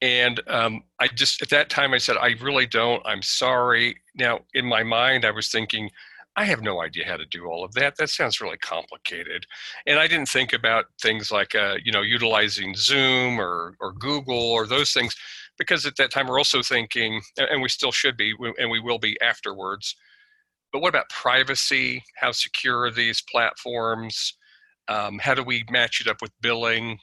And 0.01 0.39
um, 0.47 0.83
i 1.01 1.07
just 1.07 1.41
at 1.41 1.49
that 1.49 1.69
time 1.69 1.93
i 1.93 1.97
said 1.97 2.15
i 2.17 2.35
really 2.41 2.65
don't. 2.65 3.05
I'm 3.05 3.21
sorry. 3.21 3.97
Now 4.15 4.39
in 4.53 4.65
my 4.65 4.83
mind 4.83 5.25
i 5.25 5.31
was 5.31 5.49
thinking 5.49 5.89
i 6.35 6.45
have 6.45 6.61
no 6.61 6.81
idea 6.81 7.05
how 7.05 7.17
to 7.17 7.25
do 7.25 7.45
all 7.45 7.63
of 7.63 7.73
that 7.73 7.95
that 7.97 8.09
sounds 8.09 8.41
really 8.41 8.57
complicated 8.57 9.45
and 9.87 9.99
i 9.99 10.07
didn't 10.07 10.29
think 10.29 10.53
about 10.53 10.85
things 11.01 11.31
like 11.31 11.55
uh, 11.55 11.75
you 11.83 11.91
know 11.91 12.01
utilizing 12.01 12.75
zoom 12.75 13.39
or, 13.39 13.75
or 13.79 13.93
google 13.93 14.51
or 14.51 14.65
those 14.65 14.91
things 14.91 15.15
because 15.57 15.85
at 15.85 15.95
that 15.97 16.11
time 16.11 16.27
we're 16.27 16.39
also 16.39 16.61
thinking, 16.61 17.21
and 17.37 17.61
we 17.61 17.69
still 17.69 17.91
should 17.91 18.17
be, 18.17 18.33
and 18.59 18.69
we 18.69 18.79
will 18.79 18.99
be 18.99 19.19
afterwards. 19.21 19.95
But 20.71 20.81
what 20.81 20.89
about 20.89 21.09
privacy? 21.09 22.03
How 22.17 22.31
secure 22.31 22.81
are 22.81 22.91
these 22.91 23.21
platforms? 23.21 24.35
Um, 24.87 25.19
how 25.19 25.33
do 25.33 25.43
we 25.43 25.63
match 25.69 26.01
it 26.01 26.07
up 26.07 26.21
with 26.21 26.31
billing? 26.41 26.97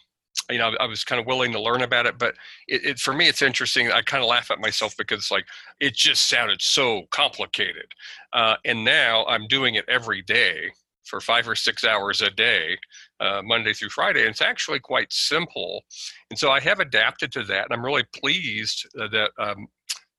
You 0.50 0.58
know, 0.58 0.72
I 0.80 0.86
was 0.86 1.04
kind 1.04 1.20
of 1.20 1.26
willing 1.26 1.52
to 1.52 1.60
learn 1.60 1.82
about 1.82 2.06
it, 2.06 2.18
but 2.18 2.34
it, 2.66 2.84
it 2.84 2.98
for 2.98 3.12
me, 3.12 3.28
it's 3.28 3.42
interesting. 3.42 3.90
I 3.90 4.02
kind 4.02 4.22
of 4.22 4.28
laugh 4.28 4.50
at 4.50 4.60
myself 4.60 4.96
because 4.96 5.30
like 5.30 5.46
it 5.80 5.94
just 5.94 6.28
sounded 6.28 6.60
so 6.60 7.02
complicated, 7.10 7.86
uh, 8.32 8.56
and 8.64 8.84
now 8.84 9.24
I'm 9.26 9.46
doing 9.46 9.76
it 9.76 9.84
every 9.88 10.22
day 10.22 10.70
for 11.10 11.20
five 11.20 11.48
or 11.48 11.56
six 11.56 11.84
hours 11.84 12.22
a 12.22 12.30
day, 12.30 12.78
uh, 13.18 13.42
Monday 13.44 13.74
through 13.74 13.90
Friday. 13.90 14.20
And 14.20 14.30
it's 14.30 14.40
actually 14.40 14.78
quite 14.78 15.12
simple. 15.12 15.82
And 16.30 16.38
so 16.38 16.50
I 16.50 16.60
have 16.60 16.78
adapted 16.78 17.32
to 17.32 17.44
that. 17.44 17.64
And 17.64 17.74
I'm 17.74 17.84
really 17.84 18.04
pleased 18.14 18.86
that, 18.94 19.30
um, 19.38 19.66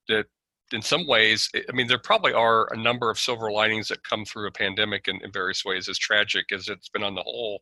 that 0.10 0.26
in 0.74 0.82
some 0.82 1.08
ways, 1.08 1.50
I 1.56 1.72
mean, 1.74 1.88
there 1.88 2.00
probably 2.00 2.34
are 2.34 2.72
a 2.74 2.78
number 2.78 3.10
of 3.10 3.20
silver 3.20 3.52
linings 3.52 3.88
that 3.88 4.04
come 4.04 4.26
through 4.26 4.48
a 4.48 4.52
pandemic 4.52 5.08
in, 5.08 5.20
in 5.24 5.32
various 5.32 5.66
ways, 5.66 5.90
as 5.90 5.98
tragic 5.98 6.52
as 6.52 6.68
it's 6.68 6.90
been 6.90 7.04
on 7.04 7.16
the 7.16 7.24
whole. 7.24 7.62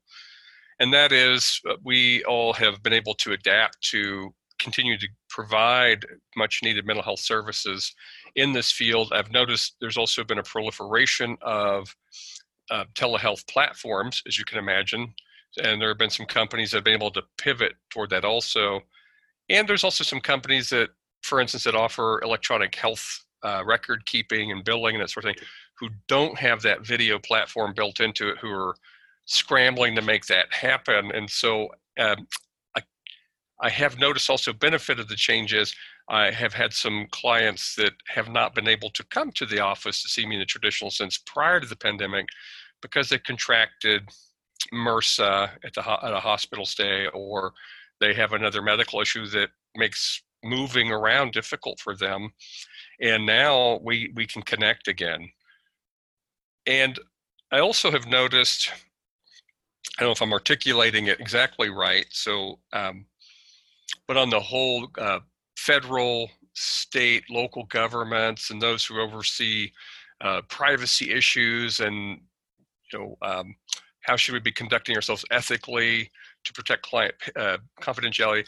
And 0.79 0.93
that 0.93 1.11
is, 1.11 1.61
uh, 1.69 1.75
we 1.83 2.23
all 2.23 2.53
have 2.53 2.81
been 2.81 2.93
able 2.93 3.13
to 3.15 3.33
adapt 3.33 3.81
to 3.91 4.33
continue 4.59 4.97
to 4.97 5.07
provide 5.29 6.05
much 6.35 6.59
needed 6.63 6.85
mental 6.85 7.03
health 7.03 7.19
services 7.19 7.93
in 8.35 8.53
this 8.53 8.71
field. 8.71 9.11
I've 9.13 9.31
noticed 9.31 9.75
there's 9.79 9.97
also 9.97 10.23
been 10.23 10.39
a 10.39 10.43
proliferation 10.43 11.37
of 11.41 11.93
uh, 12.71 12.85
telehealth 12.95 13.47
platforms, 13.47 14.21
as 14.27 14.37
you 14.37 14.45
can 14.45 14.59
imagine. 14.59 15.13
And 15.63 15.81
there 15.81 15.89
have 15.89 15.97
been 15.97 16.09
some 16.09 16.25
companies 16.25 16.71
that 16.71 16.77
have 16.77 16.83
been 16.83 16.93
able 16.93 17.11
to 17.11 17.23
pivot 17.37 17.73
toward 17.89 18.09
that 18.11 18.25
also. 18.25 18.81
And 19.49 19.67
there's 19.67 19.83
also 19.83 20.03
some 20.03 20.19
companies 20.21 20.69
that, 20.69 20.89
for 21.23 21.41
instance, 21.41 21.63
that 21.63 21.75
offer 21.75 22.21
electronic 22.23 22.75
health 22.75 23.25
uh, 23.43 23.63
record 23.65 24.05
keeping 24.05 24.51
and 24.51 24.63
billing 24.63 24.95
and 24.95 25.01
that 25.01 25.09
sort 25.09 25.25
of 25.25 25.33
thing, 25.33 25.45
who 25.79 25.89
don't 26.07 26.37
have 26.37 26.61
that 26.61 26.85
video 26.85 27.17
platform 27.17 27.73
built 27.73 27.99
into 27.99 28.29
it, 28.29 28.37
who 28.37 28.51
are 28.51 28.75
scrambling 29.29 29.95
to 29.95 30.01
make 30.01 30.25
that 30.25 30.51
happen. 30.51 31.11
And 31.11 31.29
so 31.29 31.69
um, 31.99 32.27
I, 32.75 32.81
I 33.61 33.69
have 33.69 33.99
noticed 33.99 34.29
also 34.29 34.53
benefit 34.53 34.99
of 34.99 35.07
the 35.07 35.15
changes. 35.15 35.75
I 36.09 36.31
have 36.31 36.53
had 36.53 36.73
some 36.73 37.05
clients 37.11 37.75
that 37.75 37.93
have 38.07 38.29
not 38.29 38.55
been 38.55 38.67
able 38.67 38.89
to 38.89 39.05
come 39.05 39.31
to 39.33 39.45
the 39.45 39.59
office 39.59 40.01
to 40.01 40.09
see 40.09 40.25
me 40.25 40.35
in 40.35 40.39
the 40.39 40.45
traditional 40.45 40.89
sense 40.89 41.19
prior 41.19 41.59
to 41.59 41.67
the 41.67 41.75
pandemic 41.75 42.25
because 42.81 43.09
they 43.09 43.19
contracted 43.19 44.01
MRSA 44.73 45.51
at, 45.63 45.73
the, 45.75 45.81
at 46.03 46.13
a 46.13 46.19
hospital 46.19 46.65
stay 46.65 47.05
or 47.13 47.53
they 48.01 48.15
have 48.15 48.33
another 48.33 48.63
medical 48.63 48.99
issue 48.99 49.27
that 49.27 49.49
makes 49.75 50.23
moving 50.43 50.91
around 50.91 51.33
difficult 51.33 51.79
for 51.79 51.95
them. 51.95 52.29
And 52.99 53.27
now 53.27 53.79
we, 53.83 54.11
we 54.15 54.25
can 54.25 54.41
connect 54.41 54.87
again. 54.87 55.29
And 56.65 56.97
I 57.51 57.59
also 57.59 57.91
have 57.91 58.07
noticed, 58.07 58.71
I 59.99 60.03
don't 60.03 60.07
know 60.07 60.13
if 60.13 60.21
I'm 60.21 60.31
articulating 60.31 61.07
it 61.07 61.19
exactly 61.19 61.69
right. 61.69 62.05
So, 62.09 62.59
um, 62.71 63.05
but 64.07 64.15
on 64.15 64.29
the 64.29 64.39
whole, 64.39 64.87
uh, 64.97 65.19
federal, 65.57 66.29
state, 66.53 67.25
local 67.29 67.65
governments, 67.65 68.49
and 68.49 68.61
those 68.61 68.85
who 68.85 69.01
oversee 69.01 69.71
uh, 70.21 70.41
privacy 70.47 71.11
issues 71.11 71.81
and 71.81 72.19
you 72.91 72.99
know 72.99 73.17
um, 73.21 73.55
how 74.01 74.15
should 74.15 74.33
we 74.33 74.39
be 74.39 74.51
conducting 74.51 74.95
ourselves 74.95 75.25
ethically 75.31 76.11
to 76.43 76.53
protect 76.53 76.83
client 76.83 77.13
uh, 77.35 77.57
confidentiality 77.81 78.45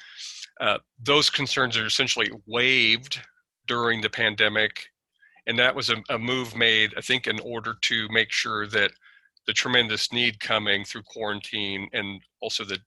uh, 0.60 0.78
those 1.02 1.30
concerns 1.30 1.78
are 1.78 1.86
essentially 1.86 2.30
waived 2.46 3.22
during 3.68 4.02
the 4.02 4.10
pandemic 4.10 4.88
and 5.48 5.58
that 5.58 5.76
was 5.76 5.90
a, 5.90 5.96
a, 6.10 6.20
move 6.20 6.56
made 6.56 6.94
i 6.98 7.02
think 7.02 7.28
in 7.28 7.40
order 7.40 7.76
to 7.82 8.08
make 8.10 8.32
sure 8.32 8.68
that 8.68 8.92
the 9.48 9.54
tremendous 9.54 10.12
need 10.14 10.40
coming 10.40 10.84
through 10.84 11.04
quarantine 11.04 11.90
and 11.94 12.22
also 12.42 12.64
the 12.64 12.80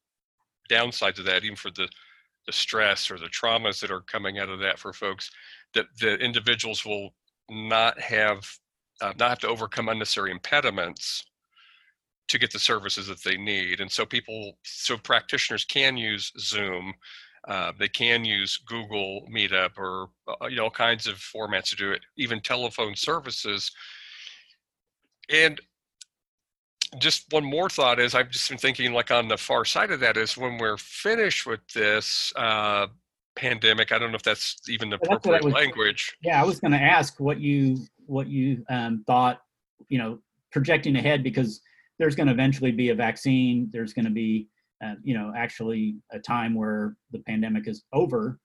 downsides 0.71 1.19
of 1.19 1.25
that 1.25 1.45
even 1.45 1.57
for 1.57 1.71
the 1.71 1.89
the 2.47 2.53
stress 2.53 3.11
or 3.11 3.19
the 3.19 3.27
traumas 3.27 3.81
that 3.81 3.91
are 3.91 4.03
coming 4.03 4.39
out 4.39 4.51
of 4.51 4.61
that 4.61 4.79
for 4.79 4.93
folks 4.93 5.31
that 5.73 5.87
the 6.01 6.17
individuals 6.17 6.85
will 6.85 7.15
not 7.51 7.99
have 7.99 8.47
uh, 9.01 9.13
not 9.19 9.31
have 9.31 9.39
to 9.39 9.49
overcome 9.49 9.89
unnecessary 9.89 10.31
impediments 10.31 11.25
to 12.29 12.39
get 12.39 12.53
the 12.53 12.59
services 12.59 13.07
that 13.07 13.23
they 13.23 13.37
need. 13.37 13.81
And 13.81 13.91
so 13.91 14.07
people, 14.07 14.57
so 14.65 14.97
practitioners 14.97 15.65
can 15.65 15.97
use 15.97 16.33
Zoom. 16.39 16.95
Uh, 17.47 17.73
they 17.79 17.89
can 17.89 18.25
use 18.25 18.57
Google 18.57 19.27
Meetup 19.31 19.77
or 19.77 20.09
uh, 20.29 20.47
you 20.47 20.57
know 20.57 20.65
all 20.65 20.71
kinds 20.71 21.07
of 21.07 21.17
formats 21.17 21.69
to 21.71 21.77
do 21.77 21.93
it, 21.93 22.01
even 22.17 22.41
telephone 22.41 22.97
services. 22.97 23.71
And 25.29 25.61
just 26.99 27.33
one 27.33 27.45
more 27.45 27.69
thought 27.69 27.99
is 27.99 28.15
I've 28.15 28.31
just 28.31 28.49
been 28.49 28.59
thinking 28.59 28.93
like 28.93 29.11
on 29.11 29.29
the 29.29 29.37
far 29.37 29.65
side 29.65 29.91
of 29.91 30.01
that 30.01 30.17
is 30.17 30.37
when 30.37 30.59
we're 30.59 30.77
finished 30.77 31.47
with 31.47 31.61
this 31.75 32.33
uh, 32.37 32.87
pandemic. 33.37 33.93
I 33.93 33.99
don't 33.99 34.11
know 34.11 34.17
if 34.17 34.23
that's 34.23 34.57
even 34.69 34.91
the 34.91 34.97
appropriate 34.97 35.45
was, 35.45 35.55
language. 35.55 36.17
Yeah, 36.23 36.41
I 36.41 36.45
was 36.45 36.61
going 36.61 36.73
to 36.73 36.81
ask 36.81 37.19
what 37.21 37.41
you 37.41 37.79
what 38.07 38.29
you 38.29 38.65
um, 38.69 39.05
thought. 39.07 39.41
You 39.89 39.99
know, 39.99 40.19
projecting 40.51 40.97
ahead 40.97 41.23
because 41.23 41.61
there's 41.99 42.15
going 42.15 42.27
to 42.27 42.33
eventually 42.33 42.73
be 42.73 42.89
a 42.91 42.95
vaccine. 42.95 43.69
There's 43.73 43.93
going 43.93 44.07
to 44.07 44.11
be, 44.11 44.49
uh, 44.85 44.95
you 45.03 45.15
know, 45.15 45.33
actually 45.37 45.97
a 46.13 46.19
time 46.19 46.55
where 46.55 46.97
the 47.13 47.19
pandemic 47.21 47.69
is 47.69 47.85
over 47.93 48.39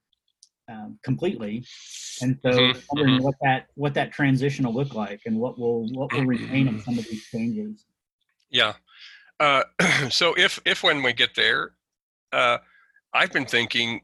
um, 0.69 0.99
completely. 1.03 1.65
And 2.21 2.37
so, 2.41 2.51
mm-hmm. 2.51 2.79
wondering 2.91 3.15
mm-hmm. 3.15 3.23
what 3.23 3.35
that 3.41 3.67
what 3.75 3.93
that 3.93 4.11
transition 4.11 4.65
will 4.65 4.73
look 4.73 4.93
like, 4.93 5.21
and 5.25 5.37
what 5.37 5.57
will 5.57 5.87
what 5.93 6.13
will 6.13 6.25
remain 6.25 6.67
in 6.67 6.81
some 6.81 6.97
of 6.97 7.05
these 7.05 7.25
changes. 7.27 7.85
Yeah. 8.49 8.73
Uh, 9.39 9.63
so 10.09 10.33
if 10.37 10.59
if 10.65 10.83
when 10.83 11.03
we 11.03 11.13
get 11.13 11.35
there, 11.35 11.71
uh, 12.31 12.57
I've 13.13 13.31
been 13.31 13.45
thinking, 13.45 14.01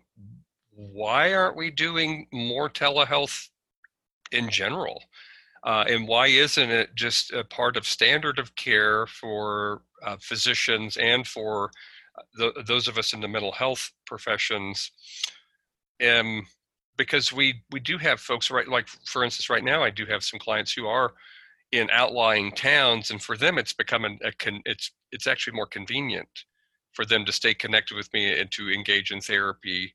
why 0.71 1.33
aren't 1.33 1.57
we 1.57 1.71
doing 1.71 2.27
more 2.31 2.69
telehealth 2.69 3.49
in 4.31 4.49
general? 4.49 5.03
Uh, 5.63 5.85
and 5.87 6.07
why 6.07 6.27
isn't 6.27 6.69
it 6.69 6.95
just 6.95 7.33
a 7.33 7.43
part 7.43 7.77
of 7.77 7.87
standard 7.87 8.39
of 8.39 8.55
care 8.55 9.07
for 9.07 9.81
uh, 10.03 10.17
physicians 10.21 10.97
and 10.97 11.27
for 11.27 11.71
uh, 12.17 12.23
the, 12.35 12.63
those 12.67 12.87
of 12.87 12.97
us 12.97 13.13
in 13.13 13.21
the 13.21 13.27
mental 13.27 13.51
health 13.51 13.91
professions? 14.05 14.91
Um, 16.05 16.45
because 16.97 17.31
we 17.33 17.61
we 17.71 17.79
do 17.79 17.97
have 17.97 18.19
folks 18.19 18.51
right 18.51 18.67
like 18.67 18.87
for 19.05 19.23
instance 19.23 19.49
right 19.49 19.63
now 19.63 19.83
I 19.83 19.89
do 19.89 20.05
have 20.05 20.23
some 20.23 20.39
clients 20.39 20.73
who 20.73 20.87
are 20.87 21.13
in 21.71 21.89
outlying 21.91 22.51
towns 22.51 23.11
and 23.11 23.21
for 23.21 23.35
them 23.35 23.57
it's 23.57 23.73
become 23.73 24.05
a 24.05 24.31
con, 24.33 24.61
it's 24.65 24.91
it's 25.11 25.27
actually 25.27 25.55
more 25.55 25.67
convenient 25.67 26.29
for 26.93 27.05
them 27.05 27.25
to 27.25 27.31
stay 27.31 27.53
connected 27.53 27.95
with 27.95 28.11
me 28.13 28.39
and 28.39 28.51
to 28.51 28.69
engage 28.69 29.11
in 29.11 29.19
therapy 29.19 29.93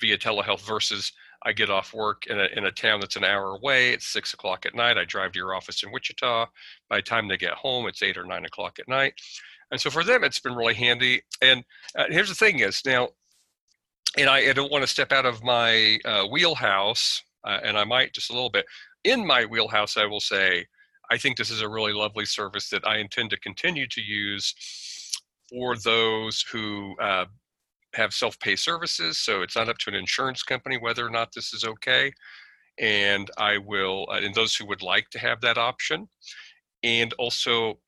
via 0.00 0.18
telehealth 0.18 0.66
versus 0.66 1.12
I 1.44 1.52
get 1.52 1.70
off 1.70 1.94
work 1.94 2.26
in 2.26 2.38
a, 2.38 2.46
in 2.56 2.66
a 2.66 2.70
town 2.70 3.00
that's 3.00 3.16
an 3.16 3.24
hour 3.24 3.56
away. 3.56 3.90
It's 3.90 4.06
six 4.06 4.32
o'clock 4.32 4.64
at 4.66 4.74
night. 4.74 4.98
I 4.98 5.04
drive 5.04 5.32
to 5.32 5.38
your 5.38 5.54
office 5.54 5.82
in 5.82 5.92
Wichita. 5.92 6.46
By 6.88 6.96
the 6.96 7.02
time 7.02 7.28
they 7.28 7.36
get 7.36 7.54
home, 7.54 7.86
it's 7.86 8.02
eight 8.02 8.16
or 8.16 8.24
nine 8.24 8.44
o'clock 8.44 8.78
at 8.78 8.88
night. 8.88 9.14
And 9.70 9.80
so 9.80 9.90
for 9.90 10.04
them, 10.04 10.22
it's 10.22 10.38
been 10.38 10.54
really 10.54 10.74
handy. 10.74 11.22
And 11.40 11.64
uh, 11.96 12.04
here's 12.08 12.28
the 12.28 12.34
thing 12.34 12.60
is 12.60 12.82
now, 12.84 13.08
and 14.16 14.28
I, 14.28 14.50
I 14.50 14.52
don't 14.52 14.70
want 14.70 14.82
to 14.82 14.88
step 14.88 15.10
out 15.10 15.26
of 15.26 15.42
my 15.42 15.98
uh, 16.04 16.26
wheelhouse, 16.26 17.22
uh, 17.44 17.58
and 17.64 17.76
I 17.76 17.84
might 17.84 18.12
just 18.12 18.30
a 18.30 18.34
little 18.34 18.50
bit. 18.50 18.66
In 19.04 19.26
my 19.26 19.44
wheelhouse, 19.46 19.96
I 19.96 20.04
will 20.04 20.20
say, 20.20 20.66
I 21.12 21.18
think 21.18 21.36
this 21.36 21.50
is 21.50 21.60
a 21.60 21.68
really 21.68 21.92
lovely 21.92 22.24
service 22.24 22.70
that 22.70 22.86
I 22.86 22.96
intend 22.96 23.28
to 23.30 23.38
continue 23.48 23.86
to 23.88 24.00
use 24.00 24.54
for 25.50 25.76
those 25.76 26.40
who 26.50 26.96
uh, 26.98 27.26
have 27.92 28.14
self-pay 28.14 28.56
services. 28.56 29.18
So 29.18 29.42
it's 29.42 29.54
not 29.54 29.68
up 29.68 29.76
to 29.78 29.90
an 29.90 29.94
insurance 29.94 30.42
company 30.42 30.78
whether 30.78 31.06
or 31.06 31.10
not 31.10 31.28
this 31.34 31.52
is 31.52 31.64
okay. 31.64 32.12
And 32.78 33.30
I 33.36 33.58
will, 33.58 34.06
uh, 34.10 34.20
and 34.24 34.34
those 34.34 34.56
who 34.56 34.66
would 34.68 34.80
like 34.80 35.10
to 35.10 35.18
have 35.18 35.42
that 35.42 35.58
option. 35.58 36.08
And 36.82 37.12
also, 37.18 37.78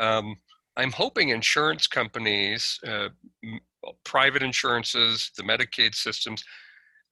um, 0.00 0.36
I'm 0.76 0.90
hoping 0.90 1.28
insurance 1.28 1.86
companies, 1.86 2.80
uh, 2.84 3.10
m- 3.44 3.60
private 4.02 4.42
insurances, 4.42 5.30
the 5.36 5.44
Medicaid 5.44 5.94
systems, 5.94 6.42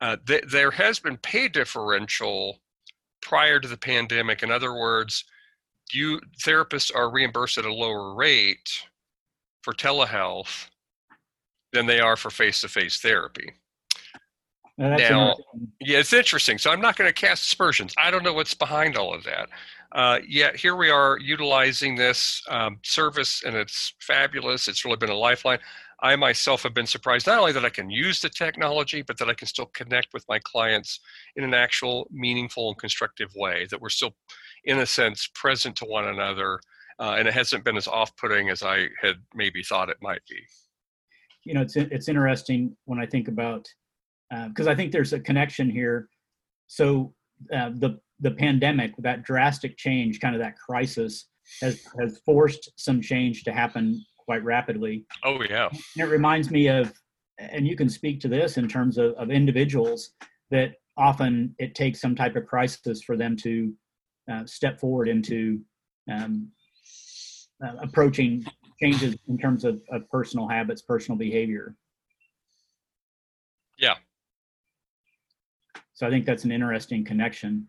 uh, 0.01 0.17
th- 0.27 0.47
there 0.51 0.73
has 0.73 0.99
been 0.99 1.19
pay 1.19 1.47
differential 1.47 2.59
prior 3.23 3.59
to 3.61 3.69
the 3.69 3.77
pandemic. 3.77 4.43
In 4.43 4.51
other 4.51 4.75
words, 4.75 5.25
you 5.93 6.21
therapists 6.45 6.95
are 6.95 7.11
reimbursed 7.11 7.59
at 7.59 7.65
a 7.65 7.73
lower 7.73 8.15
rate 8.15 8.71
for 9.63 9.73
telehealth 9.73 10.67
than 11.73 11.87
they 11.87 12.01
are 12.01 12.17
for 12.17 12.31
face-to-face 12.31 13.01
therapy. 13.01 13.51
Now, 14.79 14.97
Now- 14.97 15.37
Yeah, 15.81 15.99
it's 15.99 16.13
interesting. 16.13 16.59
So 16.59 16.71
I'm 16.71 16.81
not 16.81 16.97
going 16.97 17.09
to 17.09 17.15
cast 17.15 17.45
aspersions. 17.45 17.95
I 17.99 18.11
don't 18.11 18.23
know 18.23 18.33
what's 18.33 18.55
behind 18.55 18.97
all 18.97 19.15
of 19.15 19.23
that. 19.25 19.49
Uh, 19.93 20.19
yet 20.27 20.57
here 20.57 20.75
we 20.77 20.91
are 20.91 21.19
utilizing 21.19 21.95
this 21.95 22.43
um, 22.49 22.79
service, 22.83 23.43
and 23.45 23.55
it's 23.55 23.95
fabulous. 24.01 24.69
It's 24.69 24.85
really 24.85 24.97
been 24.97 25.11
a 25.11 25.15
lifeline. 25.15 25.59
I 26.03 26.17
myself 26.17 26.65
have 26.65 26.75
been 26.75 26.87
surprised 26.87 27.27
not 27.29 27.39
only 27.39 27.53
that 27.53 27.65
I 27.65 27.71
can 27.71 27.89
use 27.89 28.21
the 28.21 28.29
technology, 28.29 29.03
but 29.03 29.19
that 29.19 29.29
I 29.29 29.35
can 29.35 29.47
still 29.47 29.67
connect 29.67 30.09
with 30.13 30.25
my 30.29 30.41
clients 30.41 31.01
in 31.37 31.45
an 31.45 31.55
actual, 31.55 32.09
meaningful, 32.11 32.71
and 32.71 32.79
constructive 32.79 33.31
way. 33.37 33.67
That 33.71 33.81
we're 33.81 33.89
still, 33.89 34.15
in 34.65 34.79
a 34.81 34.87
sense, 34.87 35.31
present 35.35 35.77
to 35.77 35.85
one 35.85 36.09
another, 36.09 36.61
uh, 36.99 37.15
and 37.19 37.29
it 37.29 37.35
hasn't 37.35 37.65
been 37.65 37.77
as 37.77 37.87
off-putting 37.87 38.49
as 38.51 38.63
I 38.63 38.89
had 39.01 39.17
maybe 39.35 39.63
thought 39.63 39.91
it 39.91 39.99
might 40.03 40.23
be. 40.29 40.41
you 41.45 41.55
know, 41.55 41.63
it's 41.63 41.77
it's 41.77 42.09
interesting 42.09 42.77
when 42.85 43.01
I 43.01 43.07
think 43.07 43.29
about 43.29 43.67
because 44.49 44.67
I 44.67 44.75
think 44.75 44.93
there's 44.93 45.13
a 45.13 45.21
connection 45.21 45.69
here. 45.71 46.09
So 46.67 47.15
uh, 47.55 47.71
the 47.75 48.01
the 48.21 48.31
pandemic, 48.31 48.95
that 48.99 49.25
drastic 49.25 49.77
change, 49.77 50.21
kind 50.21 50.35
of 50.35 50.41
that 50.41 50.57
crisis, 50.59 51.29
has 51.61 51.85
has 52.01 52.21
forced 52.25 52.71
some 52.77 53.01
change 53.01 53.45
to 53.45 53.53
happen 53.53 54.05
quite 54.33 54.45
rapidly. 54.45 55.05
Oh 55.25 55.43
yeah, 55.43 55.69
And 55.69 56.09
it 56.09 56.11
reminds 56.11 56.51
me 56.51 56.67
of, 56.69 56.91
and 57.39 57.67
you 57.67 57.77
can 57.77 57.91
speak 57.91 58.19
to 58.21 58.29
this 58.29 58.57
in 58.57 58.67
terms 58.67 58.97
of, 58.97 59.13
of 59.17 59.31
individuals 59.31 60.13
that 60.51 60.77
often 60.97 61.55
it 61.59 61.75
takes 61.75 62.01
some 62.01 62.17
type 62.17 62.35
of 62.35 62.47
crisis 62.47 63.03
for 63.03 63.15
them 63.15 63.37
to 63.37 63.75
uh, 64.33 64.47
step 64.47 64.81
forward 64.81 65.09
into 65.09 65.61
um, 66.11 66.49
uh, 67.63 67.75
approaching 67.83 68.43
changes 68.81 69.15
in 69.29 69.37
terms 69.37 69.67
of, 69.67 69.83
of 69.91 70.09
personal 70.09 70.49
habits, 70.49 70.81
personal 70.81 71.19
behavior. 71.19 71.77
Yeah. 73.79 73.97
So 75.93 76.07
I 76.07 76.11
think 76.11 76.25
that's 76.25 76.45
an 76.45 76.53
interesting 76.53 77.05
connection. 77.05 77.67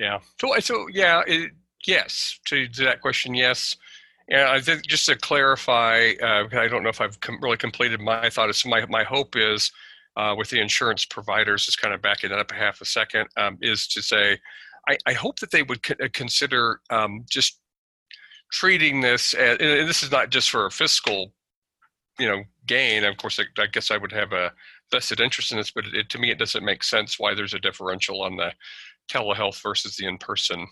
Yeah. 0.00 0.18
So, 0.40 0.58
so 0.58 0.88
yeah, 0.92 1.22
it, 1.28 1.52
yes. 1.86 2.40
To, 2.46 2.66
to 2.66 2.84
that 2.84 3.00
question, 3.00 3.34
yes. 3.34 3.76
And 4.30 4.40
I 4.40 4.60
think 4.60 4.86
just 4.86 5.06
to 5.06 5.16
clarify, 5.16 6.12
uh, 6.22 6.44
I 6.52 6.68
don't 6.68 6.82
know 6.82 6.88
if 6.88 7.00
I've 7.00 7.20
com- 7.20 7.38
really 7.42 7.58
completed 7.58 8.00
my 8.00 8.30
thought. 8.30 8.50
My 8.64 8.86
my 8.86 9.04
hope 9.04 9.36
is 9.36 9.70
uh, 10.16 10.34
with 10.36 10.48
the 10.50 10.60
insurance 10.60 11.04
providers, 11.04 11.66
just 11.66 11.80
kind 11.80 11.92
of 11.92 12.00
backing 12.00 12.30
that 12.30 12.38
up 12.38 12.50
a 12.50 12.54
half 12.54 12.80
a 12.80 12.84
second, 12.84 13.28
um, 13.36 13.58
is 13.60 13.86
to 13.88 14.02
say, 14.02 14.38
I, 14.88 14.96
I 15.06 15.12
hope 15.12 15.40
that 15.40 15.50
they 15.50 15.62
would 15.62 15.82
co- 15.82 16.08
consider 16.12 16.80
um, 16.90 17.24
just 17.28 17.60
treating 18.52 19.00
this, 19.00 19.34
as, 19.34 19.58
and 19.58 19.88
this 19.88 20.02
is 20.02 20.10
not 20.10 20.30
just 20.30 20.50
for 20.50 20.66
a 20.66 20.70
fiscal, 20.70 21.32
you 22.18 22.28
know, 22.28 22.44
gain. 22.66 23.04
Of 23.04 23.16
course, 23.16 23.40
I, 23.40 23.62
I 23.62 23.66
guess 23.66 23.90
I 23.90 23.96
would 23.96 24.12
have 24.12 24.32
a 24.32 24.52
vested 24.90 25.20
interest 25.20 25.52
in 25.52 25.58
this, 25.58 25.70
but 25.70 25.84
it, 25.92 26.08
to 26.10 26.18
me, 26.18 26.30
it 26.30 26.38
doesn't 26.38 26.64
make 26.64 26.84
sense 26.84 27.18
why 27.18 27.34
there's 27.34 27.54
a 27.54 27.58
differential 27.58 28.22
on 28.22 28.36
the 28.36 28.52
telehealth 29.10 29.60
versus 29.62 29.96
the 29.96 30.06
in-person. 30.06 30.66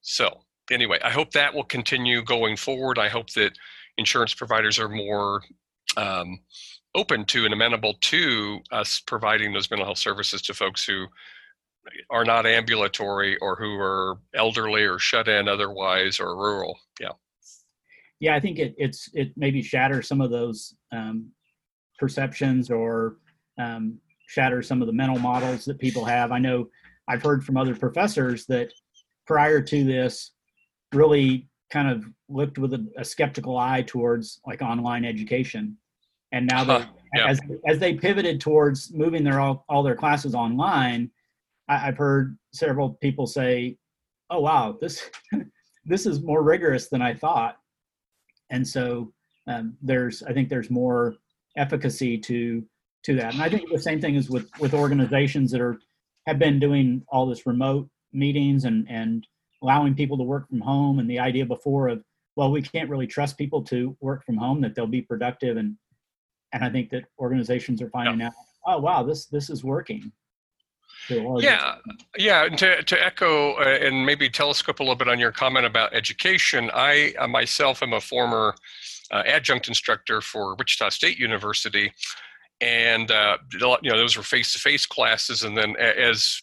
So 0.00 0.40
anyway, 0.70 0.98
I 1.02 1.10
hope 1.10 1.32
that 1.32 1.54
will 1.54 1.64
continue 1.64 2.22
going 2.22 2.56
forward. 2.56 2.98
I 2.98 3.08
hope 3.08 3.30
that 3.30 3.52
insurance 3.98 4.34
providers 4.34 4.78
are 4.78 4.88
more 4.88 5.42
um, 5.96 6.40
open 6.94 7.24
to 7.26 7.44
and 7.44 7.54
amenable 7.54 7.94
to 8.00 8.60
us 8.70 9.00
providing 9.00 9.52
those 9.52 9.70
mental 9.70 9.86
health 9.86 9.98
services 9.98 10.42
to 10.42 10.54
folks 10.54 10.84
who 10.84 11.06
are 12.10 12.24
not 12.24 12.46
ambulatory 12.46 13.36
or 13.38 13.56
who 13.56 13.74
are 13.78 14.18
elderly 14.34 14.84
or 14.84 14.98
shut 14.98 15.28
in 15.28 15.48
otherwise 15.48 16.20
or 16.20 16.36
rural. 16.36 16.78
Yeah. 17.00 17.12
Yeah, 18.20 18.36
I 18.36 18.40
think 18.40 18.60
it, 18.60 18.74
it's 18.78 19.08
it 19.14 19.32
maybe 19.36 19.62
shatters 19.62 20.06
some 20.06 20.20
of 20.20 20.30
those 20.30 20.76
um, 20.92 21.30
perceptions 21.98 22.70
or 22.70 23.16
um, 23.58 23.98
some 24.62 24.80
of 24.80 24.86
the 24.86 24.92
mental 24.92 25.18
models 25.18 25.64
that 25.64 25.78
people 25.78 26.04
have. 26.04 26.32
I 26.32 26.38
know 26.38 26.68
I've 27.08 27.22
heard 27.22 27.44
from 27.44 27.56
other 27.56 27.74
professors 27.74 28.46
that 28.46 28.72
prior 29.26 29.60
to 29.60 29.84
this 29.84 30.30
really 30.94 31.48
kind 31.70 31.88
of 31.88 32.04
looked 32.28 32.58
with 32.58 32.74
a, 32.74 32.86
a 32.98 33.04
skeptical 33.04 33.56
eye 33.56 33.82
towards 33.82 34.40
like 34.46 34.62
online 34.62 35.04
education. 35.04 35.76
And 36.32 36.46
now 36.46 36.64
that 36.64 36.82
Huh, 36.82 36.92
yeah. 37.14 37.28
as, 37.28 37.40
as 37.66 37.78
they 37.78 37.94
pivoted 37.94 38.40
towards 38.40 38.92
moving 38.92 39.22
their 39.22 39.40
all, 39.40 39.64
all 39.68 39.82
their 39.82 39.96
classes 39.96 40.34
online, 40.34 41.10
I, 41.68 41.88
I've 41.88 41.98
heard 41.98 42.38
several 42.52 42.90
people 43.02 43.26
say, 43.26 43.76
"Oh 44.30 44.40
wow, 44.40 44.76
this 44.80 45.10
this 45.84 46.06
is 46.06 46.22
more 46.22 46.42
rigorous 46.42 46.88
than 46.88 47.02
I 47.02 47.14
thought." 47.14 47.56
And 48.50 48.66
so 48.66 49.12
um, 49.46 49.76
there's, 49.82 50.22
I 50.22 50.32
think 50.32 50.48
there's 50.48 50.70
more 50.70 51.16
efficacy 51.56 52.18
to 52.18 52.64
to 53.04 53.16
that. 53.16 53.34
And 53.34 53.42
I 53.42 53.48
think 53.48 53.70
the 53.70 53.78
same 53.78 54.00
thing 54.00 54.14
is 54.14 54.30
with 54.30 54.48
with 54.58 54.74
organizations 54.74 55.50
that 55.50 55.60
are 55.60 55.78
have 56.26 56.38
been 56.38 56.58
doing 56.58 57.02
all 57.08 57.26
this 57.26 57.46
remote 57.46 57.88
meetings 58.12 58.64
and 58.64 58.86
and 58.88 59.26
allowing 59.62 59.94
people 59.94 60.18
to 60.18 60.24
work 60.24 60.48
from 60.48 60.60
home 60.60 60.98
and 60.98 61.08
the 61.08 61.18
idea 61.18 61.46
before 61.46 61.88
of 61.88 62.02
well 62.36 62.50
we 62.50 62.62
can't 62.62 62.90
really 62.90 63.06
trust 63.06 63.38
people 63.38 63.62
to 63.62 63.96
work 64.00 64.24
from 64.24 64.36
home 64.36 64.60
that 64.60 64.74
they'll 64.74 64.86
be 64.86 65.02
productive 65.02 65.56
and 65.56 65.76
and 66.52 66.64
i 66.64 66.68
think 66.68 66.90
that 66.90 67.04
organizations 67.18 67.80
are 67.80 67.90
finding 67.90 68.22
out 68.22 68.32
oh 68.66 68.78
wow 68.78 69.02
this 69.02 69.26
this 69.26 69.48
is 69.50 69.64
working 69.64 70.12
to 71.08 71.38
Yeah, 71.38 71.76
yeah. 72.16 72.44
And 72.44 72.56
to, 72.58 72.82
to 72.82 73.04
echo 73.04 73.54
uh, 73.54 73.78
and 73.80 74.04
maybe 74.04 74.28
telescope 74.28 74.80
a 74.80 74.82
little 74.82 74.96
bit 74.96 75.08
on 75.08 75.18
your 75.18 75.32
comment 75.32 75.66
about 75.66 75.94
education, 75.94 76.70
I 76.72 77.14
uh, 77.18 77.26
myself 77.26 77.82
am 77.82 77.92
a 77.92 78.00
former 78.00 78.54
uh, 79.10 79.22
adjunct 79.26 79.68
instructor 79.68 80.20
for 80.20 80.54
Wichita 80.54 80.90
State 80.90 81.18
University, 81.18 81.92
and 82.60 83.10
uh, 83.10 83.38
you 83.52 83.90
know 83.90 83.96
those 83.96 84.16
were 84.16 84.22
face-to-face 84.22 84.86
classes. 84.86 85.42
And 85.42 85.56
then 85.56 85.76
as 85.76 86.40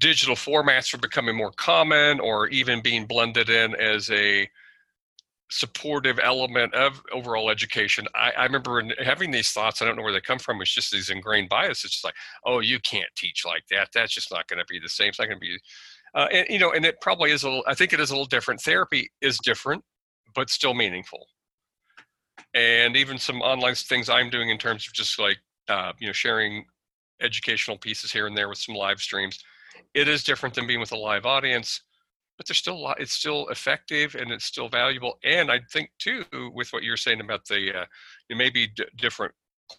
digital 0.00 0.34
formats 0.34 0.92
are 0.92 0.98
becoming 0.98 1.36
more 1.36 1.52
common, 1.52 2.18
or 2.18 2.48
even 2.48 2.82
being 2.82 3.06
blended 3.06 3.48
in 3.48 3.74
as 3.76 4.10
a 4.10 4.48
supportive 5.50 6.18
element 6.22 6.72
of 6.74 7.02
overall 7.12 7.50
education. 7.50 8.06
I, 8.14 8.30
I 8.36 8.44
remember 8.44 8.82
having 9.04 9.30
these 9.30 9.50
thoughts. 9.50 9.82
I 9.82 9.84
don't 9.84 9.96
know 9.96 10.02
where 10.02 10.12
they 10.12 10.20
come 10.20 10.38
from. 10.38 10.60
It's 10.62 10.74
just 10.74 10.92
these 10.92 11.10
ingrained 11.10 11.48
biases. 11.48 11.84
It's 11.84 11.94
just 11.94 12.04
like, 12.04 12.14
oh, 12.46 12.60
you 12.60 12.78
can't 12.80 13.08
teach 13.16 13.44
like 13.44 13.64
that. 13.70 13.88
That's 13.92 14.14
just 14.14 14.32
not 14.32 14.46
going 14.48 14.60
to 14.60 14.64
be 14.68 14.78
the 14.78 14.88
same. 14.88 15.08
It's 15.08 15.18
not 15.18 15.26
going 15.26 15.40
to 15.40 15.46
be, 15.46 15.58
uh, 16.14 16.28
and 16.32 16.46
you 16.48 16.58
know, 16.58 16.72
and 16.72 16.84
it 16.84 17.00
probably 17.00 17.30
is 17.32 17.42
a 17.42 17.48
little. 17.48 17.64
I 17.66 17.74
think 17.74 17.92
it 17.92 18.00
is 18.00 18.10
a 18.10 18.14
little 18.14 18.26
different. 18.26 18.60
Therapy 18.60 19.10
is 19.20 19.38
different, 19.38 19.84
but 20.34 20.50
still 20.50 20.74
meaningful. 20.74 21.26
And 22.54 22.96
even 22.96 23.18
some 23.18 23.42
online 23.42 23.74
things 23.74 24.08
I'm 24.08 24.30
doing 24.30 24.50
in 24.50 24.58
terms 24.58 24.86
of 24.86 24.92
just 24.92 25.18
like, 25.20 25.38
uh, 25.68 25.92
you 25.98 26.06
know, 26.06 26.12
sharing 26.12 26.64
educational 27.20 27.76
pieces 27.76 28.10
here 28.10 28.26
and 28.26 28.36
there 28.36 28.48
with 28.48 28.58
some 28.58 28.74
live 28.74 29.00
streams. 29.00 29.38
It 29.94 30.08
is 30.08 30.24
different 30.24 30.54
than 30.54 30.66
being 30.66 30.80
with 30.80 30.92
a 30.92 30.96
live 30.96 31.26
audience 31.26 31.82
but 32.40 32.46
there's 32.46 32.56
still 32.56 32.76
a 32.76 32.84
lot 32.86 32.98
it's 32.98 33.12
still 33.12 33.46
effective 33.48 34.14
and 34.14 34.30
it's 34.30 34.46
still 34.46 34.70
valuable. 34.70 35.18
And 35.24 35.52
i 35.52 35.60
think 35.70 35.90
too 35.98 36.24
with 36.54 36.72
what 36.72 36.82
you're 36.82 36.96
saying 36.96 37.20
about 37.20 37.44
the 37.44 37.80
uh, 37.80 37.84
maybe 38.30 38.68
d- 38.68 38.86
different 38.96 39.34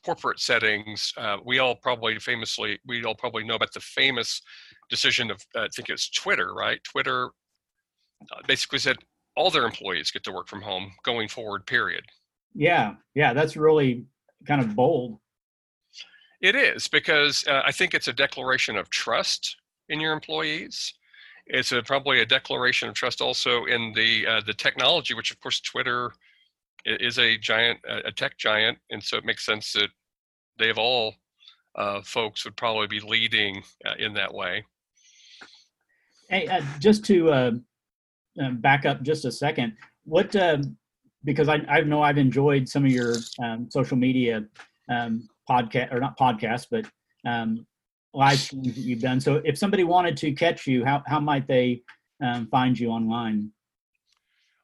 corporate 0.06 0.40
settings 0.40 1.12
uh, 1.18 1.38
we 1.44 1.58
all 1.58 1.76
probably 1.76 2.20
famously 2.20 2.80
we 2.86 3.04
all 3.04 3.16
probably 3.16 3.44
know 3.44 3.56
about 3.56 3.74
the 3.74 3.80
famous 3.80 4.44
decision 4.92 5.32
of 5.32 5.42
uh, 5.56 5.62
i 5.62 5.68
think 5.76 5.90
it's 5.90 6.12
twitter 6.12 6.54
right? 6.54 6.84
Twitter 6.84 7.32
uh, 8.32 8.42
basically 8.46 8.78
said 8.78 8.98
all 9.36 9.50
their 9.50 9.66
employees 9.66 10.12
get 10.12 10.24
to 10.26 10.32
work 10.32 10.48
from 10.48 10.62
home 10.62 10.92
going 11.04 11.28
forward 11.28 11.66
period. 11.66 12.04
Yeah 12.54 12.94
yeah 13.16 13.34
that's 13.34 13.58
really 13.58 14.06
kind 14.46 14.62
of 14.62 14.76
bold. 14.76 15.18
It 16.42 16.56
is 16.56 16.88
because 16.88 17.44
uh, 17.48 17.64
I 17.66 17.72
think 17.72 17.96
it's 17.96 18.08
a 18.08 18.14
declaration 18.14 18.78
of 18.78 18.90
trust 18.92 19.58
in 19.92 20.00
your 20.00 20.14
employees. 20.14 20.94
It's 21.48 21.72
a, 21.72 21.82
probably 21.84 22.22
a 22.22 22.26
declaration 22.26 22.90
of 22.90 22.96
trust 22.96 23.22
also 23.22 23.66
in 23.66 23.94
the 23.94 24.26
uh, 24.26 24.42
the 24.46 24.54
technology, 24.54 25.14
which 25.14 25.32
of 25.32 25.40
course 25.40 25.60
Twitter 25.60 26.12
is 26.86 27.20
a 27.20 27.38
giant, 27.38 27.80
a 28.06 28.12
tech 28.12 28.38
giant, 28.38 28.78
and 28.90 29.04
so 29.04 29.18
it 29.18 29.26
makes 29.26 29.46
sense 29.46 29.74
that 29.74 29.90
they 30.58 30.70
of 30.70 30.78
all 30.78 31.14
uh, 31.76 32.02
folks 32.02 32.44
would 32.46 32.56
probably 32.56 32.88
be 32.88 33.00
leading 33.00 33.62
uh, 33.86 33.94
in 34.00 34.14
that 34.14 34.34
way. 34.34 34.64
Hey, 36.30 36.48
uh, 36.48 36.62
just 36.80 37.04
to 37.06 37.32
uh, 37.32 37.52
uh, 38.42 38.52
back 38.52 38.86
up 38.86 39.02
just 39.04 39.26
a 39.26 39.32
second, 39.32 39.76
what 40.06 40.36
um, 40.36 40.78
because 41.24 41.50
I, 41.50 41.56
I 41.68 41.82
know 41.82 42.02
I've 42.02 42.18
enjoyed 42.18 42.68
some 42.68 42.86
of 42.86 42.92
your 42.92 43.16
um, 43.44 43.68
social 43.70 43.98
media 43.98 44.46
um, 44.90 45.28
podcast 45.50 45.94
or 45.94 46.00
not 46.00 46.18
podcasts, 46.18 46.68
but 46.70 46.86
um, 47.30 47.66
live 48.13 48.39
streams 48.39 48.76
that 48.76 48.82
you've 48.82 49.02
done. 49.02 49.19
So 49.19 49.41
if 49.45 49.58
somebody 49.58 49.84
wanted 49.84 50.17
to 50.17 50.32
catch 50.34 50.67
you, 50.67 50.84
how 50.86 51.04
how 51.08 51.19
might 51.19 51.47
they 51.47 51.84
um, 52.21 52.47
find 52.47 52.78
you 52.80 52.89
online? 52.89 53.52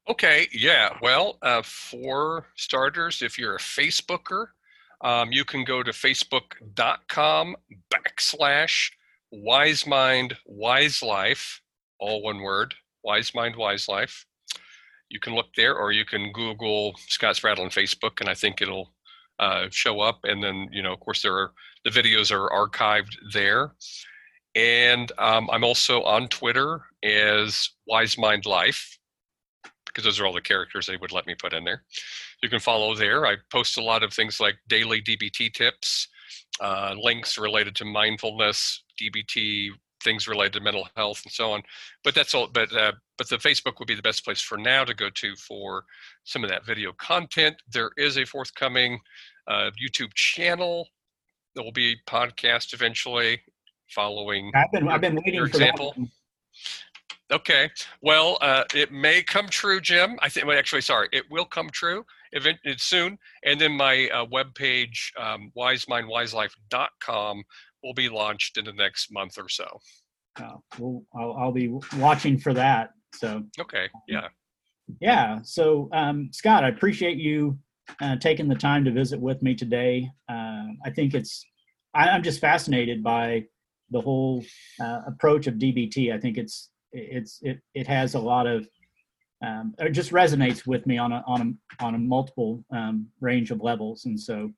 Okay, 0.09 0.47
yeah. 0.53 0.97
Well, 1.01 1.37
uh, 1.41 1.61
for 1.63 2.45
starters, 2.55 3.21
if 3.21 3.37
you're 3.37 3.55
a 3.55 3.59
Facebooker, 3.59 4.47
um, 5.01 5.31
you 5.31 5.43
can 5.43 5.63
go 5.63 5.83
to 5.83 5.91
facebook.com 5.91 7.55
backslash 7.93 8.91
wise 9.31 9.85
mind 9.85 10.37
wise 10.45 11.03
life, 11.03 11.61
all 11.99 12.21
one 12.21 12.41
word, 12.41 12.73
wise 13.03 13.33
mind 13.35 13.55
wise 13.55 13.87
life. 13.87 14.25
You 15.09 15.19
can 15.19 15.35
look 15.35 15.53
there, 15.55 15.75
or 15.75 15.91
you 15.91 16.05
can 16.05 16.31
Google 16.31 16.95
Scott 17.07 17.35
Spradlin 17.35 17.71
Facebook, 17.71 18.19
and 18.19 18.29
I 18.29 18.33
think 18.33 18.61
it'll 18.61 18.93
uh, 19.39 19.67
show 19.69 19.99
up. 19.99 20.19
And 20.23 20.43
then, 20.43 20.69
you 20.71 20.81
know, 20.81 20.93
of 20.93 20.99
course, 20.99 21.21
there 21.21 21.35
are 21.35 21.51
the 21.83 21.89
videos 21.89 22.31
are 22.31 22.49
archived 22.49 23.15
there. 23.33 23.73
And 24.55 25.11
um, 25.19 25.49
I'm 25.51 25.63
also 25.63 26.01
on 26.03 26.27
Twitter 26.29 26.81
as 27.03 27.69
Wise 27.87 28.17
Mind 28.17 28.45
Life 28.45 28.97
because 29.85 30.03
those 30.03 30.19
are 30.19 30.25
all 30.25 30.33
the 30.33 30.41
characters 30.41 30.85
they 30.85 30.97
would 30.97 31.11
let 31.11 31.25
me 31.25 31.35
put 31.35 31.53
in 31.53 31.63
there. 31.63 31.83
You 32.43 32.49
can 32.49 32.59
follow 32.59 32.93
there. 32.93 33.25
I 33.25 33.37
post 33.51 33.77
a 33.77 33.83
lot 33.83 34.03
of 34.03 34.13
things 34.13 34.39
like 34.39 34.55
daily 34.67 35.01
DBT 35.01 35.53
tips, 35.53 36.07
uh, 36.59 36.93
links 36.99 37.37
related 37.37 37.75
to 37.77 37.85
mindfulness, 37.85 38.83
DBT, 39.01 39.69
things 40.07 40.27
related 40.27 40.53
to 40.53 40.61
mental 40.61 40.87
health, 40.95 41.21
and 41.25 41.31
so 41.31 41.51
on. 41.51 41.61
But 42.03 42.15
that's 42.15 42.33
all. 42.33 42.47
But 42.47 42.73
uh, 42.73 42.93
but 43.17 43.27
the 43.27 43.37
Facebook 43.37 43.79
would 43.79 43.87
be 43.87 43.95
the 43.95 44.01
best 44.01 44.23
place 44.23 44.41
for 44.41 44.57
now 44.57 44.85
to 44.85 44.93
go 44.93 45.09
to 45.09 45.35
for 45.35 45.83
some 46.23 46.43
of 46.43 46.49
that 46.49 46.65
video 46.65 46.93
content. 46.93 47.57
There 47.71 47.91
is 47.97 48.17
a 48.17 48.25
forthcoming 48.25 48.99
uh, 49.47 49.71
YouTube 49.81 50.13
channel. 50.13 50.87
There 51.55 51.63
will 51.63 51.73
be 51.73 51.97
podcast 52.07 52.73
eventually 52.73 53.41
following. 53.89 54.51
I've 54.55 54.71
been 54.71 54.87
I've 54.87 55.01
been 55.01 55.15
waiting 55.15 55.39
for 55.41 55.47
example. 55.47 55.93
That. 55.97 56.07
Okay. 57.29 57.69
Well, 58.01 58.37
uh, 58.39 58.63
it 58.73 58.93
may 58.93 59.21
come 59.21 59.49
true, 59.49 59.81
Jim. 59.81 60.17
I 60.21 60.29
think. 60.29 60.47
Well, 60.47 60.57
actually, 60.57 60.81
sorry, 60.81 61.09
it 61.11 61.25
will 61.29 61.45
come 61.45 61.69
true 61.69 62.05
eventually 62.31 62.75
soon. 62.77 63.17
And 63.43 63.59
then 63.59 63.73
my 63.73 64.09
uh, 64.13 64.25
webpage, 64.25 65.11
um, 65.19 65.51
wisemindwiselife.com, 65.57 67.43
will 67.83 67.93
be 67.93 68.09
launched 68.09 68.57
in 68.57 68.65
the 68.65 68.73
next 68.73 69.11
month 69.11 69.37
or 69.37 69.49
so. 69.49 69.67
Uh, 70.39 70.57
well, 70.77 71.03
I'll, 71.15 71.33
I'll, 71.33 71.51
be 71.51 71.67
watching 71.97 72.37
for 72.37 72.53
that. 72.53 72.91
So. 73.15 73.43
Okay. 73.59 73.89
Yeah. 74.07 74.27
Yeah. 75.01 75.39
So, 75.43 75.89
um, 75.93 76.29
Scott, 76.31 76.63
I 76.63 76.69
appreciate 76.69 77.17
you 77.17 77.57
uh, 78.01 78.17
taking 78.17 78.47
the 78.47 78.55
time 78.55 78.85
to 78.85 78.91
visit 78.91 79.19
with 79.19 79.41
me 79.41 79.55
today. 79.55 80.09
Uh, 80.29 80.67
I 80.85 80.91
think 80.93 81.13
it's. 81.13 81.45
I, 81.93 82.09
I'm 82.09 82.23
just 82.23 82.39
fascinated 82.39 83.03
by 83.03 83.45
the 83.89 84.01
whole 84.01 84.43
uh, 84.79 85.01
approach 85.07 85.47
of 85.47 85.55
DBT. 85.55 86.13
I 86.13 86.19
think 86.19 86.37
it's 86.37 86.69
it's 86.91 87.39
it 87.41 87.59
it 87.73 87.87
has 87.87 88.13
a 88.13 88.19
lot 88.19 88.45
of 88.47 88.67
um, 89.45 89.73
it 89.79 89.91
just 89.91 90.11
resonates 90.11 90.65
with 90.65 90.85
me 90.85 90.97
on 90.97 91.11
a 91.11 91.23
on 91.27 91.57
a 91.79 91.83
on 91.83 91.95
a 91.95 91.99
multiple 91.99 92.63
um, 92.71 93.07
range 93.21 93.51
of 93.51 93.61
levels, 93.61 94.05
and 94.05 94.19
so. 94.19 94.51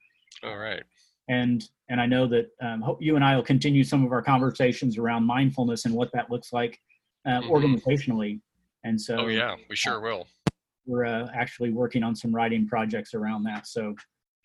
All 0.44 0.58
right. 0.58 0.84
And 1.30 1.63
and 1.89 2.02
I 2.02 2.06
know 2.06 2.28
that 2.28 2.50
um, 2.62 2.82
hope 2.82 3.02
you 3.02 3.15
and 3.15 3.24
I 3.24 3.36
will 3.36 3.44
continue 3.44 3.84
some 3.84 4.06
of 4.06 4.12
our 4.12 4.22
conversations 4.22 4.98
around 4.98 5.24
mindfulness 5.24 5.86
and 5.86 5.94
what 5.94 6.12
that 6.13 6.30
looks 6.30 6.52
like 6.52 6.80
uh, 7.26 7.39
mm-hmm. 7.39 7.52
organizationally. 7.52 8.42
And 8.84 9.00
so. 9.00 9.18
Oh 9.18 9.28
yeah, 9.28 9.56
we 9.70 9.76
sure 9.76 9.98
uh, 9.98 10.02
will. 10.02 10.28
We're 10.86 11.06
uh, 11.06 11.30
actually 11.34 11.72
working 11.72 12.04
on 12.04 12.15
some 12.15 12.34
writing 12.36 12.68
projects 12.68 13.13
around 13.13 13.44
that. 13.44 13.68
So. 13.68 13.96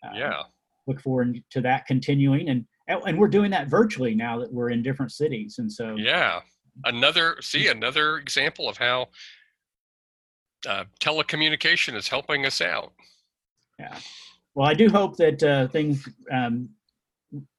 Uh, 0.05 0.11
yeah. 0.15 0.43
Look 0.87 1.01
forward 1.01 1.43
to 1.49 1.63
that 1.63 1.87
continuing, 1.87 2.51
and 2.51 2.67
and 2.89 3.19
we're 3.19 3.29
doing 3.29 3.51
that 3.53 3.69
virtually 3.69 4.15
now 4.15 4.39
that 4.41 4.53
we're 4.53 4.69
in 4.69 4.83
different 4.83 5.13
cities, 5.13 5.57
and 5.59 5.73
so. 5.73 5.97
Yeah, 5.97 6.41
another 6.85 7.37
see 7.41 7.69
another 7.69 8.19
example 8.19 8.69
of 8.69 8.77
how 8.77 9.09
uh, 10.69 10.85
telecommunication 11.01 11.95
is 11.95 12.09
helping 12.09 12.45
us 12.47 12.61
out. 12.61 12.93
Yeah. 13.79 13.97
Well, 14.55 14.69
I 14.69 14.75
do 14.75 14.89
hope 14.89 15.17
that 15.17 15.43
uh, 15.43 15.69
things 15.69 16.09
um, 16.33 16.69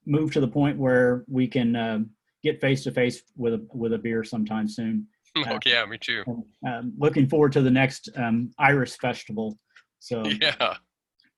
move 0.06 0.32
to 0.34 0.40
the 0.40 0.48
point 0.48 0.78
where 0.78 1.26
we 1.28 1.48
can 1.48 1.76
uh, 1.76 2.00
get 2.44 2.62
face 2.62 2.84
to 2.84 2.92
face 2.92 3.22
with 3.36 3.54
a 3.54 3.68
with 3.74 3.94
a 3.94 3.98
beer 3.98 4.24
sometime 4.24 4.68
soon. 4.68 5.08
oh, 5.38 5.60
yeah, 5.66 5.86
me 5.86 5.98
too. 5.98 6.24
Um, 6.66 6.94
looking 6.98 7.28
forward 7.28 7.52
to 7.54 7.62
the 7.62 7.72
next 7.72 8.10
um, 8.16 8.52
Iris 8.58 8.96
Festival. 8.96 9.58
So 10.00 10.24
yeah. 10.42 10.78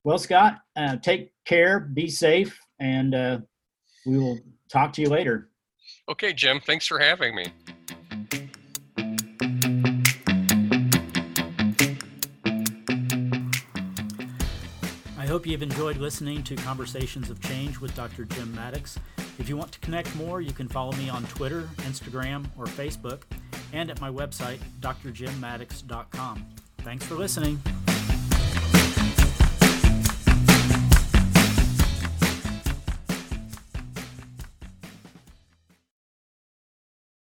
Well, 0.03 0.19
Scott, 0.19 0.59
uh, 0.75 0.97
take 0.97 1.31
care, 1.45 1.79
be 1.79 2.07
safe, 2.07 2.57
and 2.79 3.15
uh, 3.15 3.39
we 4.05 4.17
will 4.17 4.39
talk 4.71 4.93
to 4.93 5.01
you 5.01 5.09
later. 5.09 5.49
Okay, 6.09 6.33
Jim. 6.33 6.59
Thanks 6.59 6.87
for 6.87 6.99
having 6.99 7.35
me. 7.35 7.47
Hope 15.37 15.45
you've 15.45 15.61
enjoyed 15.61 15.97
listening 15.97 16.41
to 16.41 16.55
Conversations 16.55 17.29
of 17.29 17.39
Change 17.39 17.79
with 17.79 17.95
Dr. 17.95 18.25
Jim 18.25 18.51
Maddox. 18.55 18.97
If 19.37 19.47
you 19.47 19.55
want 19.55 19.71
to 19.71 19.79
connect 19.81 20.15
more, 20.15 20.41
you 20.41 20.51
can 20.51 20.67
follow 20.67 20.93
me 20.93 21.09
on 21.09 21.23
Twitter, 21.27 21.69
Instagram, 21.83 22.47
or 22.57 22.65
Facebook, 22.65 23.21
and 23.71 23.91
at 23.91 24.01
my 24.01 24.09
website, 24.09 24.57
drjimmaddox.com. 24.79 26.43
Thanks 26.79 27.05
for 27.05 27.13
listening. 27.13 27.61